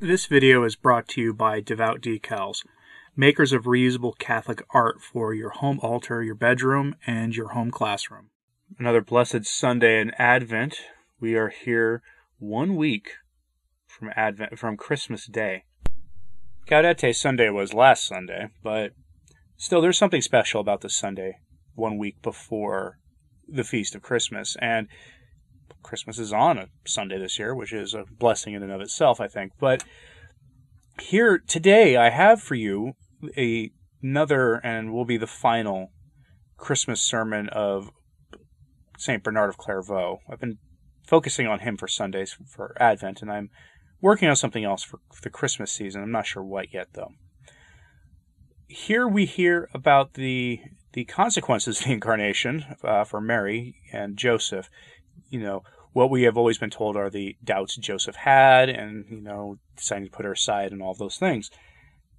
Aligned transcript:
This 0.00 0.26
video 0.26 0.62
is 0.62 0.76
brought 0.76 1.08
to 1.08 1.20
you 1.20 1.34
by 1.34 1.58
Devout 1.58 2.00
Decals, 2.00 2.64
makers 3.16 3.52
of 3.52 3.64
reusable 3.64 4.16
Catholic 4.16 4.62
art 4.70 5.02
for 5.02 5.34
your 5.34 5.50
home 5.50 5.80
altar, 5.82 6.22
your 6.22 6.36
bedroom, 6.36 6.94
and 7.04 7.34
your 7.34 7.48
home 7.48 7.72
classroom. 7.72 8.30
Another 8.78 9.00
blessed 9.00 9.44
Sunday 9.44 10.00
in 10.00 10.12
Advent. 10.12 10.76
We 11.18 11.34
are 11.34 11.48
here 11.48 12.00
one 12.38 12.76
week 12.76 13.14
from 13.88 14.12
Advent 14.14 14.56
from 14.56 14.76
Christmas 14.76 15.26
Day. 15.26 15.64
Gaudete 16.68 17.12
Sunday 17.12 17.50
was 17.50 17.74
last 17.74 18.06
Sunday, 18.06 18.50
but 18.62 18.92
still 19.56 19.80
there's 19.80 19.98
something 19.98 20.22
special 20.22 20.60
about 20.60 20.80
this 20.80 20.94
Sunday 20.94 21.40
one 21.74 21.98
week 21.98 22.22
before 22.22 23.00
the 23.48 23.64
feast 23.64 23.96
of 23.96 24.02
Christmas 24.02 24.56
and 24.60 24.86
Christmas 25.88 26.18
is 26.18 26.34
on 26.34 26.58
a 26.58 26.68
Sunday 26.86 27.18
this 27.18 27.38
year, 27.38 27.54
which 27.54 27.72
is 27.72 27.94
a 27.94 28.04
blessing 28.18 28.52
in 28.52 28.62
and 28.62 28.70
of 28.70 28.82
itself, 28.82 29.22
I 29.22 29.26
think. 29.26 29.52
But 29.58 29.84
here 31.00 31.38
today, 31.38 31.96
I 31.96 32.10
have 32.10 32.42
for 32.42 32.54
you 32.54 32.92
a, 33.38 33.70
another 34.02 34.56
and 34.56 34.92
will 34.92 35.06
be 35.06 35.16
the 35.16 35.26
final 35.26 35.92
Christmas 36.58 37.00
sermon 37.00 37.48
of 37.48 37.90
Saint 38.98 39.22
Bernard 39.22 39.48
of 39.48 39.56
Clairvaux. 39.56 40.18
I've 40.30 40.40
been 40.40 40.58
focusing 41.06 41.46
on 41.46 41.60
him 41.60 41.78
for 41.78 41.88
Sundays 41.88 42.36
for 42.46 42.76
Advent, 42.78 43.22
and 43.22 43.32
I'm 43.32 43.48
working 44.02 44.28
on 44.28 44.36
something 44.36 44.64
else 44.64 44.82
for 44.82 45.00
the 45.22 45.30
Christmas 45.30 45.72
season. 45.72 46.02
I'm 46.02 46.12
not 46.12 46.26
sure 46.26 46.42
what 46.42 46.74
yet, 46.74 46.88
though. 46.92 47.12
Here 48.66 49.08
we 49.08 49.24
hear 49.24 49.70
about 49.72 50.14
the 50.14 50.60
the 50.92 51.06
consequences 51.06 51.80
of 51.80 51.86
the 51.86 51.92
incarnation 51.92 52.76
uh, 52.84 53.04
for 53.04 53.22
Mary 53.22 53.76
and 53.90 54.18
Joseph. 54.18 54.68
You 55.30 55.40
know, 55.40 55.62
what 55.92 56.10
we 56.10 56.22
have 56.22 56.36
always 56.36 56.58
been 56.58 56.70
told 56.70 56.96
are 56.96 57.10
the 57.10 57.36
doubts 57.42 57.76
Joseph 57.76 58.16
had 58.16 58.68
and, 58.68 59.06
you 59.10 59.20
know, 59.20 59.58
deciding 59.76 60.04
to 60.04 60.10
put 60.10 60.24
her 60.24 60.32
aside 60.32 60.72
and 60.72 60.82
all 60.82 60.94
those 60.94 61.16
things. 61.16 61.50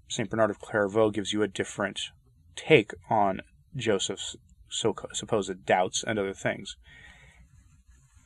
St. 0.08 0.30
Bernard 0.30 0.50
of 0.50 0.59
Clairvaux 0.59 1.12
gives 1.12 1.34
you 1.34 1.44
a 1.44 1.48
different 1.48 2.09
take 2.56 2.94
on 3.09 3.42
Joseph's 3.75 4.36
so 4.70 4.95
supposed 5.14 5.66
doubts 5.66 6.03
and 6.06 6.17
other 6.17 6.34
things. 6.34 6.75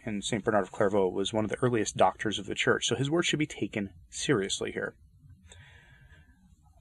And 0.05 0.23
St. 0.23 0.43
Bernard 0.43 0.63
of 0.63 0.71
Clairvaux 0.71 1.09
was 1.09 1.33
one 1.33 1.45
of 1.45 1.49
the 1.49 1.61
earliest 1.61 1.95
doctors 1.95 2.39
of 2.39 2.45
the 2.45 2.55
church, 2.55 2.87
so 2.87 2.95
his 2.95 3.09
words 3.09 3.27
should 3.27 3.39
be 3.39 3.45
taken 3.45 3.91
seriously 4.09 4.71
here. 4.71 4.95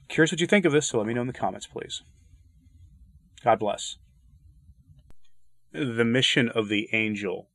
Curious 0.08 0.33
what 0.33 0.40
you 0.40 0.46
think 0.46 0.64
of 0.64 0.72
this, 0.72 0.88
so 0.88 0.98
let 0.98 1.06
me 1.06 1.14
know 1.14 1.20
in 1.20 1.27
the 1.27 1.33
comments, 1.33 1.66
please. 1.66 2.02
God 3.44 3.58
bless. 3.58 3.96
The 5.72 6.05
mission 6.05 6.48
of 6.48 6.68
the 6.68 6.88
angel 6.92 7.48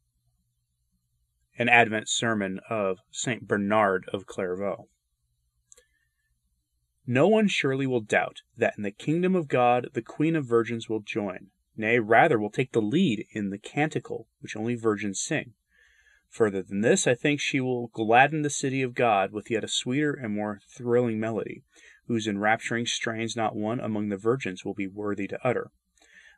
an 1.57 1.69
Advent 1.69 2.07
sermon 2.07 2.59
of 2.69 2.99
St. 3.11 3.47
Bernard 3.47 4.07
of 4.13 4.25
Clairvaux. 4.25 4.87
No 7.05 7.27
one 7.27 7.47
surely 7.47 7.87
will 7.87 8.01
doubt 8.01 8.41
that 8.57 8.75
in 8.77 8.83
the 8.83 8.91
kingdom 8.91 9.35
of 9.35 9.47
God 9.47 9.89
the 9.93 10.01
Queen 10.01 10.35
of 10.35 10.45
Virgins 10.45 10.89
will 10.89 10.99
join, 10.99 11.47
nay, 11.75 11.99
rather 11.99 12.37
will 12.37 12.49
take 12.49 12.73
the 12.73 12.81
lead 12.81 13.25
in 13.31 13.49
the 13.49 13.57
canticle 13.57 14.27
which 14.39 14.55
only 14.55 14.75
virgins 14.75 15.21
sing. 15.21 15.53
Further 16.29 16.61
than 16.61 16.81
this, 16.81 17.07
I 17.07 17.15
think 17.15 17.39
she 17.39 17.61
will 17.61 17.87
gladden 17.87 18.41
the 18.41 18.49
city 18.49 18.81
of 18.81 18.93
God 18.93 19.31
with 19.31 19.49
yet 19.49 19.63
a 19.63 19.69
sweeter 19.69 20.13
and 20.13 20.35
more 20.35 20.59
thrilling 20.67 21.19
melody, 21.19 21.63
whose 22.07 22.27
enrapturing 22.27 22.85
strains 22.85 23.35
not 23.35 23.55
one 23.55 23.79
among 23.79 24.09
the 24.09 24.17
virgins 24.17 24.65
will 24.65 24.73
be 24.73 24.87
worthy 24.87 25.27
to 25.29 25.39
utter. 25.47 25.71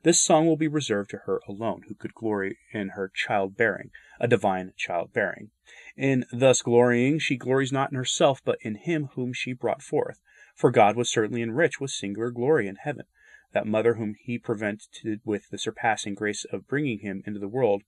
This 0.02 0.20
song 0.22 0.48
will 0.48 0.56
be 0.56 0.70
reserved 0.70 1.10
to 1.10 1.18
her 1.26 1.42
alone, 1.46 1.84
who 1.88 1.94
could 1.94 2.14
glory 2.14 2.58
in 2.72 2.90
her 2.90 3.12
childbearing, 3.14 3.92
a 4.18 4.30
divine 4.30 4.72
childbearing. 4.78 5.52
In 5.98 6.26
thus 6.32 6.62
glorying, 6.62 7.20
she 7.20 7.36
glories 7.36 7.74
not 7.74 7.92
in 7.92 7.98
herself, 7.98 8.42
but 8.46 8.60
in 8.62 8.76
him 8.76 9.10
whom 9.16 9.34
she 9.34 9.52
brought 9.52 9.82
forth. 9.82 10.22
For 10.56 10.72
God 10.72 10.96
was 10.96 11.12
certainly 11.12 11.42
enriched 11.42 11.82
with 11.82 11.92
singular 11.92 12.32
glory 12.32 12.68
in 12.68 12.78
heaven, 12.78 13.08
that 13.52 13.68
mother 13.68 13.96
whom 13.96 14.16
he 14.22 14.38
prevented 14.38 15.20
with 15.26 15.50
the 15.50 15.58
surpassing 15.58 16.16
grace 16.16 16.46
of 16.46 16.68
bringing 16.68 17.00
him 17.00 17.22
into 17.26 17.40
the 17.40 17.50
world 17.50 17.84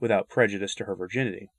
without 0.00 0.28
prejudice 0.28 0.74
to 0.74 0.86
her 0.86 0.96
virginity. 0.96 1.50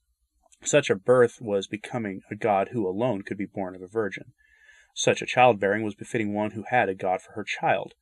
Such 0.62 0.90
a 0.90 0.96
birth 0.96 1.40
was 1.40 1.68
becoming 1.68 2.22
a 2.30 2.36
God 2.36 2.70
who 2.74 2.86
alone 2.86 3.22
could 3.22 3.38
be 3.38 3.46
born 3.46 3.76
of 3.76 3.82
a 3.82 3.88
virgin. 3.88 4.34
Such 4.94 5.22
a 5.22 5.26
childbearing 5.26 5.84
was 5.84 5.96
befitting 5.96 6.34
one 6.34 6.52
who 6.52 6.64
had 6.70 6.90
a 6.90 6.96
God 6.96 7.22
for 7.22 7.32
her 7.32 7.46
child. 7.46 7.94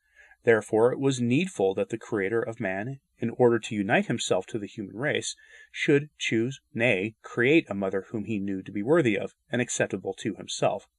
Therefore 0.44 0.92
it 0.92 1.00
was 1.00 1.22
needful 1.22 1.74
that 1.76 1.88
the 1.88 1.98
Creator 1.98 2.42
of 2.42 2.60
man, 2.60 3.00
in 3.18 3.30
order 3.30 3.60
to 3.60 3.76
unite 3.76 4.08
himself 4.08 4.46
to 4.48 4.60
the 4.60 4.68
human 4.68 4.98
race, 4.98 5.38
should 5.72 6.10
choose, 6.18 6.60
nay, 6.74 7.16
create 7.22 7.66
a 7.70 7.74
mother 7.74 8.08
whom 8.10 8.26
he 8.26 8.40
knew 8.40 8.62
to 8.62 8.72
be 8.72 8.84
worthy 8.84 9.18
of, 9.18 9.36
and 9.50 9.62
acceptable 9.62 10.14
to 10.16 10.36
himself. 10.36 10.90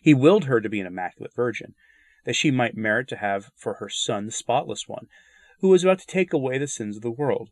He 0.00 0.14
willed 0.14 0.44
her 0.44 0.58
to 0.62 0.70
be 0.70 0.80
an 0.80 0.86
immaculate 0.86 1.34
virgin, 1.34 1.74
that 2.24 2.32
she 2.32 2.50
might 2.50 2.78
merit 2.78 3.06
to 3.08 3.16
have 3.16 3.50
for 3.54 3.74
her 3.74 3.90
son 3.90 4.24
the 4.24 4.32
spotless 4.32 4.88
one, 4.88 5.08
who 5.58 5.68
was 5.68 5.84
about 5.84 5.98
to 5.98 6.06
take 6.06 6.32
away 6.32 6.56
the 6.56 6.66
sins 6.66 6.96
of 6.96 7.02
the 7.02 7.10
world. 7.10 7.50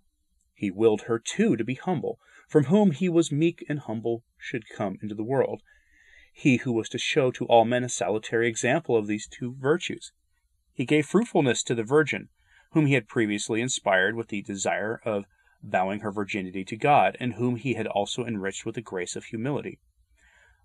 He 0.55 0.71
willed 0.71 1.03
her 1.03 1.19
too 1.19 1.57
to 1.57 1.65
be 1.65 1.75
humble, 1.75 2.19
from 2.49 2.65
whom 2.65 2.93
he 2.93 3.11
was 3.11 3.31
meek 3.31 3.63
and 3.69 3.81
humble 3.81 4.25
should 4.39 4.71
come 4.71 4.99
into 5.03 5.15
the 5.15 5.23
world, 5.23 5.63
he 6.33 6.57
who 6.57 6.73
was 6.73 6.89
to 6.89 6.99
show 6.99 7.31
to 7.33 7.45
all 7.45 7.67
men 7.67 7.84
a 7.84 7.91
salutary 7.91 8.49
example 8.49 8.97
of 8.97 9.07
these 9.07 9.27
two 9.27 9.55
virtues. 9.59 10.13
He 10.75 10.87
gave 10.87 11.05
fruitfulness 11.05 11.62
to 11.65 11.75
the 11.75 11.84
Virgin, 11.84 12.31
whom 12.71 12.87
he 12.87 12.94
had 12.94 13.06
previously 13.06 13.60
inspired 13.60 14.16
with 14.16 14.28
the 14.28 14.41
desire 14.41 15.00
of 15.05 15.27
vowing 15.62 16.00
her 16.00 16.10
virginity 16.10 16.65
to 16.65 16.77
God, 16.77 17.16
and 17.21 17.34
whom 17.34 17.56
he 17.56 17.75
had 17.75 17.87
also 17.87 18.25
enriched 18.25 18.65
with 18.65 18.77
the 18.77 18.81
grace 18.81 19.15
of 19.15 19.27
humility. 19.27 19.78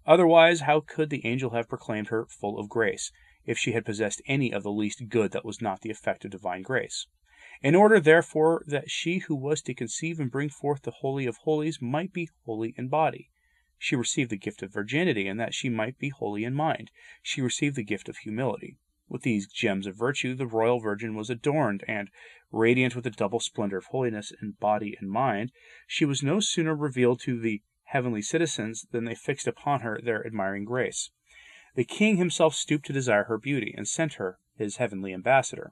Otherwise, 0.06 0.62
how 0.62 0.80
could 0.80 1.10
the 1.10 1.26
angel 1.26 1.50
have 1.50 1.68
proclaimed 1.68 2.08
her 2.08 2.26
full 2.26 2.58
of 2.58 2.70
grace, 2.70 3.12
if 3.46 3.58
she 3.58 3.74
had 3.74 3.84
possessed 3.84 4.22
any 4.28 4.54
of 4.54 4.64
the 4.64 4.72
least 4.72 5.10
good 5.10 5.32
that 5.32 5.44
was 5.44 5.62
not 5.62 5.82
the 5.82 5.92
effect 5.92 6.24
of 6.24 6.32
divine 6.32 6.62
grace? 6.62 7.08
In 7.62 7.76
order, 7.76 8.00
therefore, 8.00 8.64
that 8.66 8.90
she 8.90 9.18
who 9.20 9.36
was 9.36 9.62
to 9.64 9.74
conceive 9.74 10.22
and 10.22 10.32
bring 10.32 10.48
forth 10.48 10.84
the 10.84 10.92
Holy 10.92 11.26
of 11.26 11.36
Holies 11.38 11.82
might 11.82 12.14
be 12.14 12.30
holy 12.46 12.74
in 12.78 12.88
body, 12.88 13.30
she 13.78 13.98
received 13.98 14.30
the 14.30 14.38
gift 14.38 14.64
of 14.64 14.72
virginity, 14.72 15.28
and 15.28 15.38
that 15.38 15.54
she 15.54 15.70
might 15.70 16.00
be 16.00 16.10
holy 16.10 16.46
in 16.46 16.54
mind, 16.54 16.92
she 17.22 17.42
received 17.42 17.76
the 17.76 17.84
gift 17.84 18.08
of 18.08 18.20
humility. 18.20 18.78
With 19.10 19.22
these 19.22 19.48
gems 19.48 19.88
of 19.88 19.96
virtue 19.96 20.36
the 20.36 20.46
royal 20.46 20.80
virgin 20.80 21.16
was 21.16 21.30
adorned, 21.30 21.84
and, 21.88 22.10
radiant 22.52 22.94
with 22.94 23.06
the 23.06 23.10
double 23.10 23.40
splendor 23.40 23.78
of 23.78 23.86
holiness 23.86 24.34
in 24.42 24.52
body 24.60 24.98
and 25.00 25.10
mind, 25.10 25.54
she 25.88 26.04
was 26.04 26.22
no 26.22 26.40
sooner 26.42 26.76
revealed 26.76 27.22
to 27.22 27.40
the 27.40 27.62
heavenly 27.86 28.22
citizens 28.22 28.86
than 28.92 29.06
they 29.06 29.16
fixed 29.16 29.48
upon 29.48 29.80
her 29.80 30.02
their 30.04 30.26
admiring 30.26 30.66
grace. 30.66 31.10
The 31.76 31.86
king 31.86 32.18
himself 32.18 32.54
stooped 32.54 32.86
to 32.88 32.94
desire 32.94 33.24
her 33.26 33.38
beauty, 33.38 33.74
and 33.78 33.88
sent 33.88 34.16
her 34.16 34.40
his 34.58 34.76
heavenly 34.76 35.14
ambassador. 35.14 35.72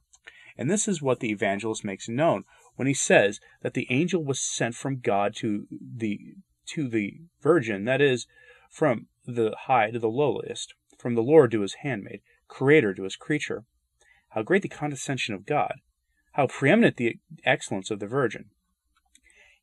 And 0.58 0.72
this 0.72 0.88
is 0.88 1.02
what 1.02 1.20
the 1.20 1.32
evangelist 1.32 1.84
makes 1.84 2.08
known 2.08 2.46
when 2.76 2.88
he 2.88 2.94
says 2.94 3.42
that 3.62 3.74
the 3.74 3.88
angel 3.90 4.24
was 4.24 4.40
sent 4.40 4.76
from 4.76 5.00
God 5.00 5.36
to 5.38 5.68
the 5.72 6.36
to 6.68 6.88
the 6.88 7.20
virgin, 7.42 7.84
that 7.86 8.02
is, 8.02 8.28
from 8.70 9.08
the 9.26 9.54
high 9.66 9.92
to 9.92 10.00
the 10.00 10.08
lowliest, 10.08 10.74
from 10.98 11.16
the 11.16 11.22
Lord 11.22 11.52
to 11.52 11.62
his 11.62 11.76
handmaid, 11.82 12.22
Creator 12.48 12.94
to 12.96 13.04
his 13.04 13.16
creature. 13.16 13.66
How 14.30 14.44
great 14.44 14.62
the 14.62 14.70
condescension 14.70 15.34
of 15.34 15.46
God! 15.46 15.76
How 16.34 16.48
preeminent 16.48 16.98
the 16.98 17.20
excellence 17.44 17.90
of 17.90 18.00
the 18.00 18.08
Virgin! 18.08 18.52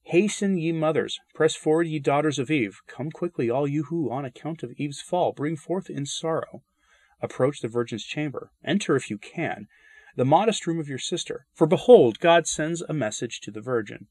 Hasten, 0.04 0.59
ye 0.59 0.72
mothers, 0.72 1.21
press 1.34 1.54
forward, 1.54 1.87
ye 1.87 1.98
daughters 1.98 2.38
of 2.38 2.50
Eve. 2.50 2.81
Come 2.87 3.10
quickly, 3.10 3.48
all 3.48 3.69
you 3.69 3.84
who, 3.84 4.10
on 4.10 4.25
account 4.25 4.62
of 4.62 4.72
Eve's 4.76 5.00
fall, 5.00 5.32
bring 5.32 5.56
forth 5.56 5.88
in 5.88 6.06
sorrow. 6.06 6.62
Approach 7.21 7.60
the 7.60 7.69
Virgin's 7.69 8.04
chamber. 8.04 8.50
Enter, 8.65 8.97
if 8.97 9.10
you 9.10 9.16
can, 9.16 9.69
the 10.16 10.25
modest 10.25 10.66
room 10.66 10.81
of 10.81 10.88
your 10.88 10.98
sister. 10.98 11.47
For 11.54 11.66
behold, 11.66 12.19
God 12.19 12.47
sends 12.48 12.82
a 12.82 12.92
message 12.92 13.41
to 13.42 13.53
the 13.53 13.60
Virgin. 13.60 14.09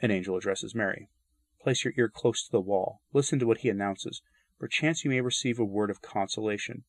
An 0.00 0.10
angel 0.10 0.36
addresses 0.36 0.74
Mary. 0.74 1.10
Place 1.60 1.84
your 1.84 1.92
ear 1.98 2.08
close 2.08 2.44
to 2.44 2.50
the 2.50 2.60
wall. 2.60 3.02
Listen 3.12 3.38
to 3.40 3.46
what 3.46 3.58
he 3.58 3.68
announces. 3.68 4.22
Perchance 4.58 5.04
you 5.04 5.10
may 5.10 5.20
receive 5.20 5.58
a 5.58 5.64
word 5.64 5.90
of 5.90 6.00
consolation. 6.00 6.84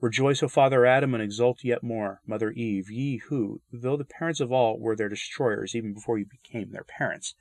Rejoice, 0.00 0.42
O 0.42 0.48
father 0.48 0.86
Adam, 0.86 1.12
and 1.12 1.22
exult 1.22 1.62
yet 1.62 1.82
more, 1.82 2.22
mother 2.26 2.52
Eve, 2.52 2.90
ye 2.90 3.18
who, 3.18 3.60
though 3.70 3.98
the 3.98 4.04
parents 4.04 4.40
of 4.40 4.50
all, 4.50 4.78
were 4.78 4.96
their 4.96 5.10
destroyers 5.10 5.74
even 5.74 5.92
before 5.92 6.18
you 6.18 6.24
became 6.24 6.70
their 6.70 6.84
parents. 6.84 7.34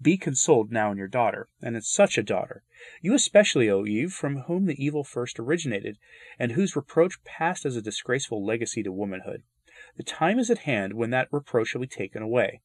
Be 0.00 0.16
consoled 0.16 0.72
now 0.72 0.90
in 0.92 0.96
your 0.96 1.08
daughter, 1.08 1.48
and 1.60 1.76
in 1.76 1.82
such 1.82 2.16
a 2.16 2.22
daughter. 2.22 2.62
You 3.02 3.12
especially, 3.12 3.68
O 3.68 3.84
Eve, 3.84 4.14
from 4.14 4.42
whom 4.42 4.64
the 4.64 4.82
evil 4.82 5.04
first 5.04 5.38
originated, 5.38 5.98
and 6.38 6.52
whose 6.52 6.74
reproach 6.74 7.22
passed 7.24 7.66
as 7.66 7.76
a 7.76 7.82
disgraceful 7.82 8.42
legacy 8.42 8.82
to 8.82 8.90
womanhood. 8.90 9.42
The 9.96 10.04
time 10.04 10.38
is 10.38 10.50
at 10.50 10.60
hand 10.60 10.94
when 10.94 11.10
that 11.10 11.28
reproach 11.30 11.68
shall 11.68 11.82
be 11.82 11.86
taken 11.86 12.22
away. 12.22 12.62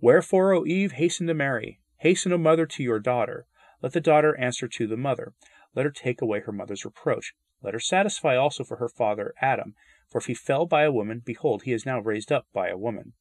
Wherefore, 0.00 0.52
O 0.52 0.66
Eve, 0.66 0.92
hasten 0.92 1.28
to 1.28 1.34
Mary. 1.34 1.78
Hasten, 1.98 2.32
O 2.32 2.38
mother, 2.38 2.66
to 2.66 2.82
your 2.82 2.98
daughter. 2.98 3.46
Let 3.82 3.92
the 3.92 4.00
daughter 4.00 4.36
answer 4.36 4.66
to 4.66 4.88
the 4.88 4.96
mother. 4.96 5.34
Let 5.76 5.84
her 5.84 5.92
take 5.92 6.20
away 6.20 6.40
her 6.40 6.52
mother's 6.52 6.84
reproach. 6.84 7.34
Let 7.62 7.74
her 7.74 7.80
satisfy 7.80 8.36
also 8.36 8.64
for 8.64 8.76
her 8.76 8.88
father 8.88 9.34
Adam, 9.40 9.74
for 10.08 10.18
if 10.18 10.26
he 10.26 10.34
fell 10.34 10.66
by 10.66 10.82
a 10.82 10.92
woman, 10.92 11.22
behold, 11.24 11.62
he 11.62 11.72
is 11.72 11.86
now 11.86 12.00
raised 12.00 12.32
up 12.32 12.46
by 12.52 12.68
a 12.68 12.76
woman. 12.76 13.12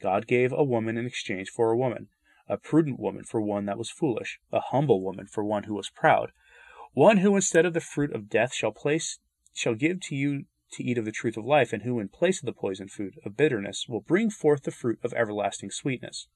God 0.00 0.26
gave 0.26 0.52
a 0.52 0.64
woman 0.64 0.98
in 0.98 1.06
exchange 1.06 1.48
for 1.48 1.70
a 1.70 1.76
woman, 1.76 2.08
a 2.48 2.56
prudent 2.56 2.98
woman 2.98 3.24
for 3.24 3.40
one 3.40 3.66
that 3.66 3.78
was 3.78 3.90
foolish, 3.90 4.40
a 4.52 4.60
humble 4.60 5.02
woman 5.02 5.26
for 5.26 5.44
one 5.44 5.64
who 5.64 5.74
was 5.74 5.90
proud. 5.90 6.32
One 6.92 7.18
who 7.18 7.34
instead 7.34 7.64
of 7.64 7.72
the 7.72 7.80
fruit 7.80 8.12
of 8.12 8.28
death 8.28 8.54
shall 8.54 8.72
place 8.72 9.18
shall 9.52 9.74
give 9.74 10.00
to 10.02 10.14
you 10.14 10.44
to 10.72 10.84
eat 10.84 10.98
of 10.98 11.04
the 11.04 11.12
truth 11.12 11.36
of 11.36 11.44
life, 11.44 11.72
and 11.72 11.82
who 11.82 12.00
in 12.00 12.08
place 12.08 12.42
of 12.42 12.46
the 12.46 12.52
poisoned 12.52 12.90
food 12.90 13.14
of 13.24 13.36
bitterness 13.36 13.86
will 13.88 14.00
bring 14.00 14.28
forth 14.28 14.64
the 14.64 14.72
fruit 14.72 14.98
of 15.04 15.12
everlasting 15.14 15.70
sweetness. 15.70 16.26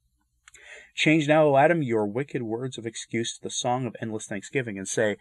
Change 0.95 1.27
now, 1.27 1.45
O 1.47 1.57
Adam, 1.57 1.83
your 1.83 2.07
wicked 2.07 2.43
words 2.43 2.79
of 2.79 2.87
excuse 2.87 3.37
to 3.37 3.43
the 3.43 3.51
song 3.51 3.85
of 3.85 3.97
endless 4.01 4.27
thanksgiving, 4.27 4.79
and 4.79 4.87
say, 4.87 5.17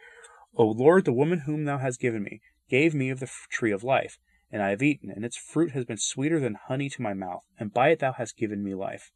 O 0.59 0.65
Lord, 0.65 1.05
the 1.05 1.13
woman 1.13 1.41
whom 1.41 1.65
thou 1.65 1.77
hast 1.77 1.99
given 1.99 2.23
me 2.23 2.41
gave 2.67 2.95
me 2.95 3.11
of 3.11 3.19
the 3.19 3.29
tree 3.51 3.71
of 3.71 3.83
life, 3.83 4.17
and 4.51 4.63
I 4.63 4.71
have 4.71 4.81
eaten, 4.81 5.11
and 5.11 5.23
its 5.23 5.37
fruit 5.37 5.73
has 5.73 5.85
been 5.85 5.99
sweeter 5.99 6.39
than 6.39 6.55
honey 6.55 6.89
to 6.89 7.01
my 7.01 7.13
mouth, 7.13 7.45
and 7.59 7.71
by 7.71 7.89
it 7.89 7.99
thou 7.99 8.13
hast 8.13 8.37
given 8.37 8.63
me 8.63 8.73
life. 8.73 9.11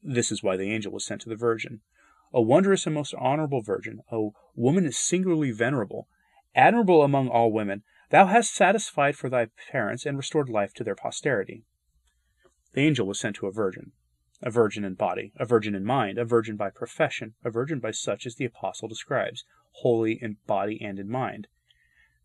This 0.00 0.30
is 0.30 0.44
why 0.44 0.56
the 0.56 0.70
angel 0.70 0.92
was 0.92 1.04
sent 1.04 1.22
to 1.22 1.28
the 1.28 1.34
virgin. 1.34 1.80
A 2.32 2.40
wondrous 2.40 2.86
and 2.86 2.94
most 2.94 3.14
honorable 3.14 3.62
virgin, 3.62 4.02
a 4.12 4.28
woman 4.54 4.92
singularly 4.92 5.50
venerable, 5.50 6.06
admirable 6.54 7.02
among 7.02 7.28
all 7.28 7.50
women, 7.50 7.82
thou 8.10 8.26
hast 8.26 8.54
satisfied 8.54 9.16
for 9.16 9.28
thy 9.28 9.48
parents 9.72 10.06
and 10.06 10.16
restored 10.16 10.48
life 10.48 10.72
to 10.74 10.84
their 10.84 10.94
posterity. 10.94 11.64
The 12.74 12.82
angel 12.82 13.08
was 13.08 13.18
sent 13.18 13.34
to 13.36 13.48
a 13.48 13.52
virgin 13.52 13.90
a 14.40 14.50
virgin 14.50 14.84
in 14.84 14.94
body, 14.94 15.32
a 15.36 15.46
virgin 15.46 15.74
in 15.74 15.84
mind, 15.84 16.18
a 16.18 16.24
virgin 16.24 16.54
by 16.54 16.68
profession, 16.68 17.34
a 17.42 17.50
virgin 17.50 17.80
by 17.80 17.90
such 17.90 18.26
as 18.26 18.36
the 18.36 18.44
apostle 18.44 18.86
describes, 18.86 19.44
holy 19.78 20.18
in 20.20 20.36
body 20.46 20.80
and 20.82 20.98
in 20.98 21.08
mind. 21.08 21.48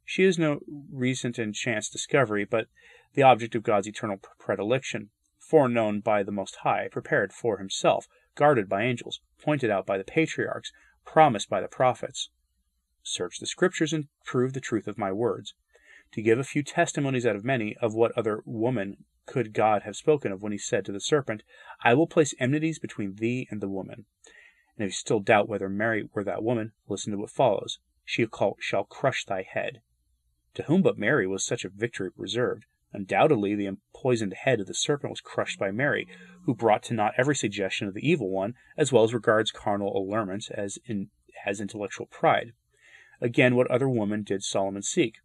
She 0.06 0.24
is 0.24 0.40
no 0.40 0.60
recent 0.92 1.38
and 1.38 1.54
chance 1.54 1.90
discovery, 1.90 2.46
but 2.46 2.68
the 3.14 3.24
object 3.24 3.56
of 3.56 3.64
God's 3.64 3.88
eternal 3.88 4.18
predilection, 4.40 5.10
foreknown 5.38 6.00
by 6.00 6.24
the 6.24 6.32
Most 6.32 6.58
High, 6.58 6.88
prepared 6.92 7.34
for 7.34 7.58
himself, 7.58 8.08
guarded 8.36 8.70
by 8.70 8.84
angels, 8.84 9.20
pointed 9.40 9.70
out 9.70 9.86
by 9.86 9.98
the 9.98 10.04
patriarchs, 10.04 10.72
promised 11.06 11.50
by 11.50 11.62
the 11.62 11.68
prophets. 11.68 12.30
Search 13.04 13.40
the 13.40 13.48
scriptures 13.48 13.94
and 13.94 14.08
prove 14.26 14.54
the 14.54 14.60
truth 14.60 14.88
of 14.88 14.98
my 14.98 15.12
words. 15.12 15.54
To 16.14 16.22
give 16.22 16.40
a 16.40 16.44
few 16.44 16.64
testimonies 16.64 17.26
out 17.26 17.36
of 17.36 17.44
many 17.44 17.76
of 17.78 17.94
what 17.94 18.18
other 18.18 18.42
woman 18.46 19.06
could 19.26 19.54
God 19.54 19.84
have 19.84 19.96
spoken 19.96 20.32
of 20.32 20.42
when 20.42 20.52
he 20.52 20.58
said 20.58 20.86
to 20.86 20.92
the 20.92 21.00
serpent, 21.00 21.44
I 21.84 21.94
will 21.94 22.08
place 22.08 22.34
enmities 22.40 22.80
between 22.80 23.16
thee 23.16 23.48
and 23.52 23.62
the 23.62 23.70
woman. 23.70 24.06
And 24.80 24.86
if 24.86 24.92
you 24.92 24.96
still 24.96 25.20
doubt 25.20 25.50
whether 25.50 25.68
Mary 25.68 26.08
were 26.14 26.24
that 26.24 26.42
woman, 26.42 26.72
listen 26.88 27.12
to 27.12 27.18
what 27.18 27.32
follows. 27.32 27.80
She 28.06 28.26
shall 28.60 28.86
crush 28.86 29.26
thy 29.26 29.44
head. 29.44 29.82
To 30.54 30.64
whom 30.64 30.82
but 30.82 30.98
Mary 30.98 31.28
was 31.28 31.46
such 31.46 31.66
a 31.66 31.70
victory 31.70 32.12
reserved? 32.16 32.66
Undoubtedly, 32.94 33.56
the 33.56 33.76
poisoned 33.94 34.34
head 34.34 34.62
of 34.62 34.68
the 34.68 34.74
serpent 34.74 35.12
was 35.12 35.20
crushed 35.20 35.60
by 35.60 35.70
Mary, 35.70 36.08
who 36.46 36.56
brought 36.56 36.82
to 36.84 36.94
naught 36.94 37.14
every 37.18 37.36
suggestion 37.36 37.90
of 37.90 37.94
the 37.94 38.10
evil 38.10 38.30
one, 38.30 38.56
as 38.78 38.94
well 38.94 39.04
as 39.04 39.14
regards 39.14 39.52
carnal 39.52 39.96
allurements 39.98 40.50
as 40.50 40.80
in, 40.86 41.10
as 41.46 41.60
intellectual 41.60 42.06
pride. 42.06 42.54
Again, 43.20 43.56
what 43.56 43.70
other 43.70 43.90
woman 43.90 44.24
did 44.24 44.44
Solomon 44.44 44.82
seek? 44.82 45.18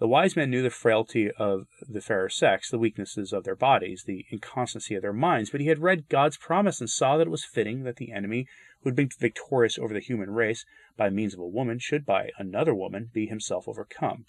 The 0.00 0.08
wise 0.08 0.34
men 0.34 0.48
knew 0.48 0.62
the 0.62 0.70
frailty 0.70 1.30
of 1.30 1.66
the 1.86 2.00
fairer 2.00 2.30
sex, 2.30 2.70
the 2.70 2.78
weaknesses 2.78 3.34
of 3.34 3.44
their 3.44 3.54
bodies, 3.54 4.04
the 4.04 4.24
inconstancy 4.32 4.94
of 4.94 5.02
their 5.02 5.12
minds, 5.12 5.50
but 5.50 5.60
he 5.60 5.66
had 5.66 5.80
read 5.80 6.08
God's 6.08 6.38
promise 6.38 6.80
and 6.80 6.88
saw 6.88 7.18
that 7.18 7.26
it 7.26 7.30
was 7.30 7.44
fitting 7.44 7.82
that 7.82 7.96
the 7.96 8.10
enemy 8.10 8.46
who 8.80 8.88
had 8.88 8.96
been 8.96 9.10
victorious 9.18 9.78
over 9.78 9.92
the 9.92 10.00
human 10.00 10.30
race 10.30 10.64
by 10.96 11.10
means 11.10 11.34
of 11.34 11.40
a 11.40 11.46
woman 11.46 11.78
should 11.78 12.06
by 12.06 12.30
another 12.38 12.74
woman 12.74 13.10
be 13.12 13.26
himself 13.26 13.68
overcome. 13.68 14.24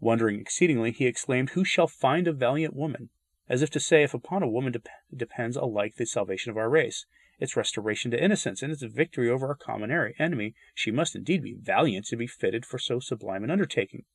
Wondering 0.00 0.40
exceedingly, 0.40 0.92
he 0.92 1.04
exclaimed, 1.04 1.50
Who 1.50 1.62
shall 1.62 1.88
find 1.88 2.26
a 2.26 2.32
valiant 2.32 2.74
woman? 2.74 3.10
As 3.50 3.60
if 3.60 3.68
to 3.72 3.80
say, 3.80 4.02
if 4.02 4.14
upon 4.14 4.42
a 4.42 4.48
woman 4.48 4.74
depends 5.14 5.56
alike 5.58 5.96
the 5.96 6.06
salvation 6.06 6.50
of 6.50 6.56
our 6.56 6.70
race, 6.70 7.04
its 7.38 7.54
restoration 7.54 8.12
to 8.12 8.24
innocence, 8.24 8.62
and 8.62 8.72
its 8.72 8.82
victory 8.82 9.28
over 9.28 9.48
our 9.48 9.56
common 9.56 9.90
er-, 9.90 10.14
enemy, 10.18 10.54
she 10.74 10.90
must 10.90 11.14
indeed 11.14 11.42
be 11.42 11.52
valiant 11.52 12.06
to 12.06 12.16
be 12.16 12.26
fitted 12.26 12.64
for 12.64 12.78
so 12.78 12.98
sublime 12.98 13.44
an 13.44 13.50
undertaking. 13.50 14.06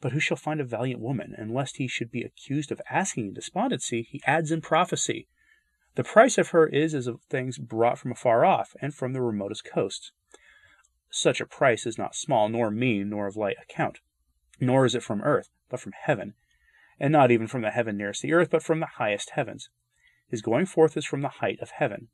But 0.00 0.12
who 0.12 0.20
shall 0.20 0.36
find 0.36 0.60
a 0.60 0.64
valiant 0.64 1.00
woman? 1.00 1.34
And 1.36 1.52
lest 1.52 1.78
he 1.78 1.88
should 1.88 2.10
be 2.10 2.22
accused 2.22 2.70
of 2.70 2.80
asking 2.88 3.28
in 3.28 3.34
despondency, 3.34 4.02
he 4.02 4.22
adds 4.26 4.52
in 4.52 4.60
prophecy, 4.60 5.26
The 5.96 6.04
price 6.04 6.38
of 6.38 6.50
her 6.50 6.68
is 6.68 6.94
as 6.94 7.08
of 7.08 7.22
things 7.22 7.58
brought 7.58 7.98
from 7.98 8.12
afar 8.12 8.44
off, 8.44 8.76
and 8.80 8.94
from 8.94 9.12
the 9.12 9.20
remotest 9.20 9.64
coasts. 9.64 10.12
Such 11.10 11.40
a 11.40 11.46
price 11.46 11.84
is 11.84 11.98
not 11.98 12.14
small, 12.14 12.48
nor 12.48 12.70
mean, 12.70 13.08
nor 13.08 13.26
of 13.26 13.36
light 13.36 13.56
account. 13.60 13.98
Nor 14.60 14.84
is 14.84 14.94
it 14.94 15.02
from 15.02 15.22
earth, 15.22 15.50
but 15.68 15.80
from 15.80 15.92
heaven, 15.92 16.34
and 17.00 17.12
not 17.12 17.30
even 17.30 17.46
from 17.46 17.62
the 17.62 17.70
heaven 17.70 17.96
nearest 17.96 18.22
the 18.22 18.32
earth, 18.32 18.50
but 18.50 18.62
from 18.62 18.80
the 18.80 18.86
highest 18.86 19.30
heavens. 19.30 19.70
His 20.28 20.42
going 20.42 20.66
forth 20.66 20.96
is 20.96 21.06
from 21.06 21.22
the 21.22 21.28
height 21.28 21.58
of 21.60 21.70
heaven. 21.70 22.08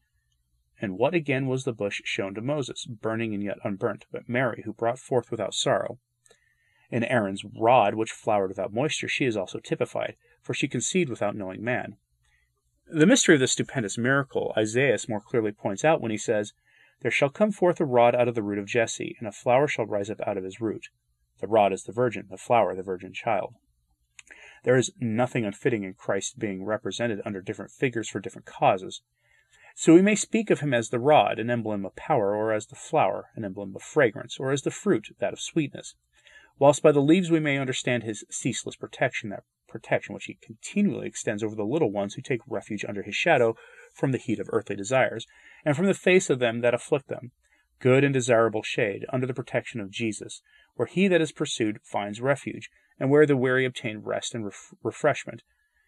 And 0.81 0.97
what 0.97 1.15
again 1.15 1.47
was 1.47 1.65
the 1.65 1.73
bush 1.73 2.01
shown 2.05 2.35
to 2.35 2.41
Moses, 2.41 2.87
burning 2.87 3.35
and 3.35 3.43
yet 3.43 3.59
unburnt, 3.63 4.07
but 4.11 4.29
Mary, 4.29 4.63
who 4.65 4.73
brought 4.73 4.99
forth 4.99 5.31
without 5.31 5.53
sorrow? 5.53 5.99
In 6.95 7.03
Aaron's 7.03 7.45
rod, 7.45 7.97
which 7.97 8.13
flowered 8.13 8.51
without 8.51 8.73
moisture, 8.73 9.09
she 9.09 9.25
is 9.25 9.37
also 9.37 9.59
typified, 9.59 10.15
for 10.41 10.55
she 10.55 10.69
conceived 10.69 11.11
without 11.11 11.35
knowing 11.35 11.61
man. 11.61 11.97
The 12.87 13.05
mystery 13.05 13.35
of 13.35 13.41
this 13.41 13.51
stupendous 13.51 13.99
miracle 13.99 14.55
Isaiah 14.57 14.97
more 15.09 15.21
clearly 15.21 15.51
points 15.51 15.85
out 15.85 16.01
when 16.01 16.13
he 16.13 16.17
says, 16.17 16.53
There 17.01 17.11
shall 17.11 17.31
come 17.31 17.51
forth 17.51 17.81
a 17.81 17.85
rod 17.85 18.15
out 18.15 18.29
of 18.29 18.37
the 18.37 18.45
root 18.45 18.59
of 18.61 18.67
Jesse, 18.67 19.17
and 19.19 19.27
a 19.27 19.33
flower 19.33 19.67
shall 19.67 19.87
rise 19.87 20.09
up 20.09 20.21
out 20.25 20.37
of 20.37 20.45
his 20.45 20.61
root. 20.61 20.87
The 21.41 21.49
rod 21.49 21.73
is 21.73 21.83
the 21.83 21.91
virgin, 21.91 22.29
the 22.31 22.39
flower 22.39 22.77
the 22.77 22.85
virgin 22.85 23.13
child. 23.13 23.57
There 24.63 24.77
is 24.77 24.93
nothing 25.01 25.45
unfitting 25.45 25.83
in 25.83 25.95
Christ 25.95 26.39
being 26.39 26.65
represented 26.65 27.21
under 27.25 27.41
different 27.41 27.73
figures 27.73 28.09
for 28.09 28.21
different 28.21 28.47
causes. 28.47 29.03
So 29.75 29.95
we 29.95 30.03
may 30.03 30.15
speak 30.15 30.49
of 30.49 30.61
him 30.61 30.73
as 30.73 30.91
the 30.91 31.01
rod, 31.01 31.41
an 31.41 31.51
emblem 31.51 31.85
of 31.85 31.97
power, 31.97 32.37
or 32.37 32.53
as 32.53 32.67
the 32.67 32.77
flower, 32.77 33.31
an 33.35 33.45
emblem 33.45 33.75
of 33.75 33.83
fragrance, 33.83 34.39
or 34.39 34.53
as 34.53 34.63
the 34.63 34.71
fruit, 34.71 35.09
that 35.19 35.33
of 35.33 35.41
sweetness 35.41 35.97
whilst 36.59 36.83
by 36.83 36.93
the 36.93 37.01
leaves 37.01 37.31
we 37.31 37.41
may 37.41 37.59
understand 37.59 38.03
his 38.03 38.25
ceaseless 38.31 38.77
protection, 38.77 39.31
that 39.31 39.45
protection 39.69 40.15
which 40.15 40.27
he 40.27 40.39
continually 40.41 41.07
extends 41.07 41.43
over 41.43 41.57
the 41.57 41.65
little 41.65 41.91
ones 41.91 42.15
who 42.15 42.23
take 42.23 42.41
refuge 42.47 42.85
under 42.89 43.03
his 43.03 43.17
shadow 43.17 43.57
from 43.93 44.13
the 44.13 44.19
heat 44.19 44.39
of 44.39 44.49
earthly 44.53 44.77
desires, 44.77 45.27
and 45.65 45.77
from 45.77 45.87
the 45.87 45.95
face 45.95 46.31
of 46.31 46.39
them 46.39 46.61
that 46.61 46.75
afflict 46.75 47.09
them, 47.09 47.33
good 47.81 48.05
and 48.05 48.15
desirable 48.15 48.63
shade, 48.63 49.05
under 49.13 49.27
the 49.27 49.35
protection 49.35 49.81
of 49.81 49.91
Jesus, 49.91 50.43
where 50.77 50.87
he 50.87 51.09
that 51.09 51.21
is 51.21 51.33
pursued 51.33 51.81
finds 51.83 52.21
refuge, 52.21 52.71
and 53.01 53.11
where 53.11 53.27
the 53.27 53.37
weary 53.37 53.65
obtain 53.65 53.99
rest 53.99 54.35
and 54.35 54.45
ref- 54.45 54.75
refreshment. 54.83 55.43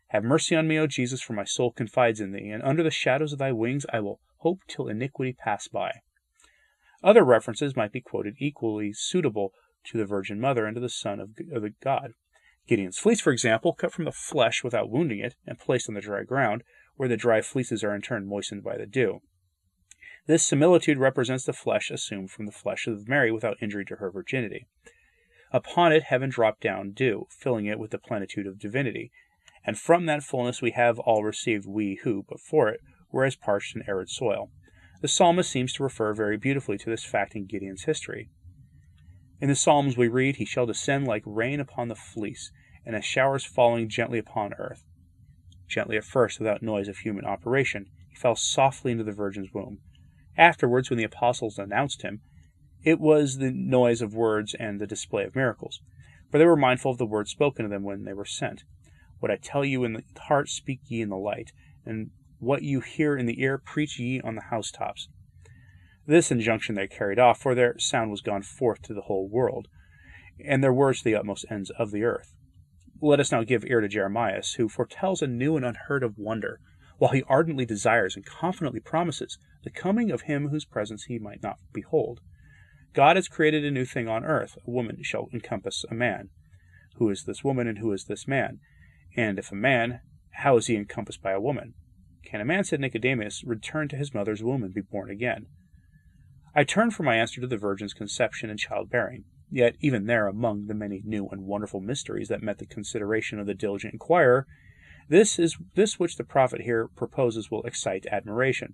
Have 0.08 0.24
mercy 0.24 0.54
on 0.54 0.68
me, 0.68 0.78
O 0.78 0.86
Jesus, 0.86 1.20
for 1.20 1.32
my 1.32 1.44
soul 1.44 1.72
confides 1.72 2.20
in 2.20 2.32
thee, 2.32 2.48
and 2.48 2.62
under 2.62 2.82
the 2.82 2.90
shadows 2.90 3.32
of 3.32 3.38
thy 3.38 3.52
wings 3.52 3.86
I 3.92 4.00
will 4.00 4.20
hope 4.38 4.60
till 4.68 4.88
iniquity 4.88 5.32
pass 5.32 5.68
by. 5.68 6.00
Other 7.02 7.24
references 7.24 7.76
might 7.76 7.92
be 7.92 8.00
quoted 8.00 8.34
equally 8.38 8.92
suitable 8.92 9.52
to 9.86 9.98
the 9.98 10.04
Virgin 10.04 10.40
Mother 10.40 10.66
and 10.66 10.74
to 10.74 10.80
the 10.80 10.88
Son 10.88 11.20
of, 11.20 11.30
of 11.52 11.64
God. 11.80 12.12
Gideon's 12.66 12.98
fleece, 12.98 13.20
for 13.20 13.32
example, 13.32 13.72
cut 13.72 13.92
from 13.92 14.04
the 14.04 14.12
flesh 14.12 14.64
without 14.64 14.90
wounding 14.90 15.20
it, 15.20 15.34
and 15.46 15.58
placed 15.58 15.88
on 15.88 15.94
the 15.94 16.00
dry 16.00 16.24
ground, 16.24 16.64
where 16.96 17.08
the 17.08 17.16
dry 17.16 17.40
fleeces 17.40 17.84
are 17.84 17.94
in 17.94 18.02
turn 18.02 18.26
moistened 18.26 18.64
by 18.64 18.76
the 18.76 18.86
dew. 18.86 19.20
This 20.26 20.44
similitude 20.44 20.98
represents 20.98 21.44
the 21.44 21.52
flesh 21.52 21.90
assumed 21.90 22.32
from 22.32 22.46
the 22.46 22.52
flesh 22.52 22.88
of 22.88 23.08
Mary 23.08 23.30
without 23.30 23.62
injury 23.62 23.84
to 23.84 23.96
her 23.96 24.10
virginity. 24.10 24.66
Upon 25.52 25.92
it 25.92 26.04
heaven 26.04 26.30
dropped 26.30 26.60
down 26.60 26.90
dew, 26.90 27.28
filling 27.30 27.66
it 27.66 27.78
with 27.78 27.92
the 27.92 27.98
plenitude 27.98 28.46
of 28.46 28.58
divinity, 28.58 29.12
and 29.64 29.78
from 29.78 30.06
that 30.06 30.24
fullness 30.24 30.60
we 30.60 30.72
have 30.72 30.98
all 30.98 31.22
received 31.22 31.66
we 31.66 32.00
who, 32.02 32.24
before 32.24 32.68
it, 32.68 32.80
were 33.12 33.24
as 33.24 33.36
parched 33.36 33.76
and 33.76 33.88
arid 33.88 34.10
soil. 34.10 34.50
The 35.02 35.08
psalmist 35.08 35.50
seems 35.50 35.72
to 35.74 35.84
refer 35.84 36.12
very 36.14 36.36
beautifully 36.36 36.78
to 36.78 36.90
this 36.90 37.04
fact 37.04 37.36
in 37.36 37.46
Gideon's 37.46 37.84
history. 37.84 38.28
In 39.38 39.48
the 39.48 39.54
Psalms 39.54 39.96
we 39.96 40.08
read, 40.08 40.36
He 40.36 40.46
shall 40.46 40.64
descend 40.64 41.06
like 41.06 41.22
rain 41.26 41.60
upon 41.60 41.88
the 41.88 41.94
fleece, 41.94 42.50
and 42.86 42.96
as 42.96 43.04
showers 43.04 43.44
falling 43.44 43.88
gently 43.88 44.18
upon 44.18 44.54
earth. 44.54 44.84
Gently 45.68 45.96
at 45.98 46.04
first, 46.04 46.38
without 46.38 46.62
noise 46.62 46.88
of 46.88 46.98
human 46.98 47.26
operation, 47.26 47.90
he 48.08 48.14
fell 48.14 48.36
softly 48.36 48.92
into 48.92 49.04
the 49.04 49.12
Virgin's 49.12 49.52
womb. 49.52 49.80
Afterwards, 50.38 50.88
when 50.88 50.98
the 50.98 51.04
apostles 51.04 51.58
announced 51.58 52.02
him, 52.02 52.22
it 52.82 52.98
was 52.98 53.38
the 53.38 53.50
noise 53.50 54.00
of 54.00 54.14
words 54.14 54.54
and 54.54 54.80
the 54.80 54.86
display 54.86 55.24
of 55.24 55.36
miracles, 55.36 55.82
for 56.30 56.38
they 56.38 56.46
were 56.46 56.56
mindful 56.56 56.92
of 56.92 56.98
the 56.98 57.04
words 57.04 57.30
spoken 57.30 57.64
to 57.64 57.68
them 57.68 57.82
when 57.82 58.04
they 58.04 58.12
were 58.14 58.24
sent. 58.24 58.64
What 59.18 59.30
I 59.30 59.36
tell 59.36 59.64
you 59.64 59.84
in 59.84 59.94
the 59.94 60.04
heart, 60.18 60.48
speak 60.48 60.80
ye 60.86 61.02
in 61.02 61.08
the 61.08 61.16
light, 61.16 61.52
and 61.84 62.10
what 62.38 62.62
you 62.62 62.80
hear 62.80 63.16
in 63.16 63.26
the 63.26 63.42
ear, 63.42 63.58
preach 63.58 63.98
ye 63.98 64.20
on 64.20 64.34
the 64.34 64.42
housetops. 64.42 65.08
This 66.06 66.30
injunction 66.30 66.76
they 66.76 66.86
carried 66.86 67.18
off, 67.18 67.40
for 67.40 67.54
their 67.54 67.78
sound 67.78 68.12
was 68.12 68.20
gone 68.20 68.42
forth 68.42 68.82
to 68.82 68.94
the 68.94 69.02
whole 69.02 69.28
world, 69.28 69.68
and 70.44 70.62
their 70.62 70.72
words 70.72 70.98
to 70.98 71.04
the 71.04 71.16
utmost 71.16 71.44
ends 71.50 71.70
of 71.70 71.90
the 71.90 72.04
earth. 72.04 72.32
Let 73.02 73.20
us 73.20 73.32
now 73.32 73.42
give 73.42 73.64
ear 73.64 73.80
to 73.80 73.88
Jeremiah, 73.88 74.42
who 74.56 74.68
foretells 74.68 75.20
a 75.20 75.26
new 75.26 75.56
and 75.56 75.64
unheard 75.64 76.02
of 76.02 76.16
wonder, 76.16 76.60
while 76.98 77.10
he 77.10 77.24
ardently 77.28 77.66
desires 77.66 78.16
and 78.16 78.24
confidently 78.24 78.80
promises 78.80 79.38
the 79.64 79.70
coming 79.70 80.10
of 80.10 80.22
him 80.22 80.48
whose 80.48 80.64
presence 80.64 81.04
he 81.04 81.18
might 81.18 81.42
not 81.42 81.58
behold. 81.72 82.20
God 82.94 83.16
has 83.16 83.28
created 83.28 83.64
a 83.64 83.70
new 83.70 83.84
thing 83.84 84.08
on 84.08 84.24
earth. 84.24 84.56
A 84.66 84.70
woman 84.70 85.02
shall 85.02 85.28
encompass 85.32 85.84
a 85.90 85.94
man. 85.94 86.30
Who 86.94 87.10
is 87.10 87.24
this 87.24 87.44
woman 87.44 87.66
and 87.66 87.78
who 87.78 87.92
is 87.92 88.04
this 88.04 88.26
man? 88.26 88.60
And 89.16 89.38
if 89.38 89.52
a 89.52 89.56
man, 89.56 90.00
how 90.30 90.56
is 90.56 90.68
he 90.68 90.76
encompassed 90.76 91.20
by 91.20 91.32
a 91.32 91.40
woman? 91.40 91.74
Can 92.24 92.40
a 92.40 92.44
man, 92.44 92.64
said 92.64 92.80
Nicodemus, 92.80 93.44
return 93.44 93.88
to 93.88 93.96
his 93.96 94.14
mother's 94.14 94.42
womb 94.42 94.62
and 94.62 94.72
be 94.72 94.80
born 94.80 95.10
again? 95.10 95.46
I 96.58 96.64
turn 96.64 96.90
for 96.90 97.02
my 97.02 97.16
answer 97.16 97.42
to 97.42 97.46
the 97.46 97.58
Virgin's 97.58 97.92
conception 97.92 98.48
and 98.48 98.58
childbearing. 98.58 99.24
Yet, 99.50 99.76
even 99.80 100.06
there, 100.06 100.26
among 100.26 100.68
the 100.68 100.74
many 100.74 101.02
new 101.04 101.28
and 101.28 101.42
wonderful 101.42 101.80
mysteries 101.80 102.28
that 102.28 102.42
met 102.42 102.56
the 102.56 102.64
consideration 102.64 103.38
of 103.38 103.46
the 103.46 103.52
diligent 103.52 103.92
inquirer, 103.92 104.46
this 105.10 105.38
is 105.38 105.58
this 105.74 105.98
which 105.98 106.16
the 106.16 106.24
prophet 106.24 106.62
here 106.62 106.88
proposes 106.88 107.50
will 107.50 107.62
excite 107.64 108.06
admiration. 108.10 108.72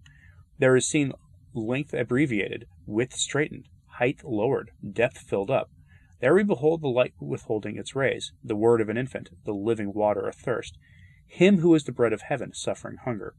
There 0.58 0.76
is 0.76 0.86
seen 0.86 1.12
length 1.54 1.92
abbreviated, 1.92 2.66
width 2.86 3.14
straightened, 3.14 3.68
height 3.98 4.20
lowered, 4.22 4.70
depth 4.88 5.18
filled 5.18 5.50
up. 5.50 5.68
There 6.20 6.34
we 6.34 6.44
behold 6.44 6.82
the 6.82 6.88
light 6.88 7.14
withholding 7.18 7.76
its 7.76 7.96
rays, 7.96 8.32
the 8.44 8.54
word 8.54 8.80
of 8.80 8.90
an 8.90 8.96
infant, 8.96 9.30
the 9.44 9.52
living 9.52 9.92
water 9.92 10.28
athirst, 10.28 10.78
him 11.26 11.58
who 11.58 11.74
is 11.74 11.82
the 11.82 11.90
bread 11.90 12.12
of 12.12 12.22
heaven, 12.22 12.54
suffering 12.54 12.98
hunger. 12.98 13.34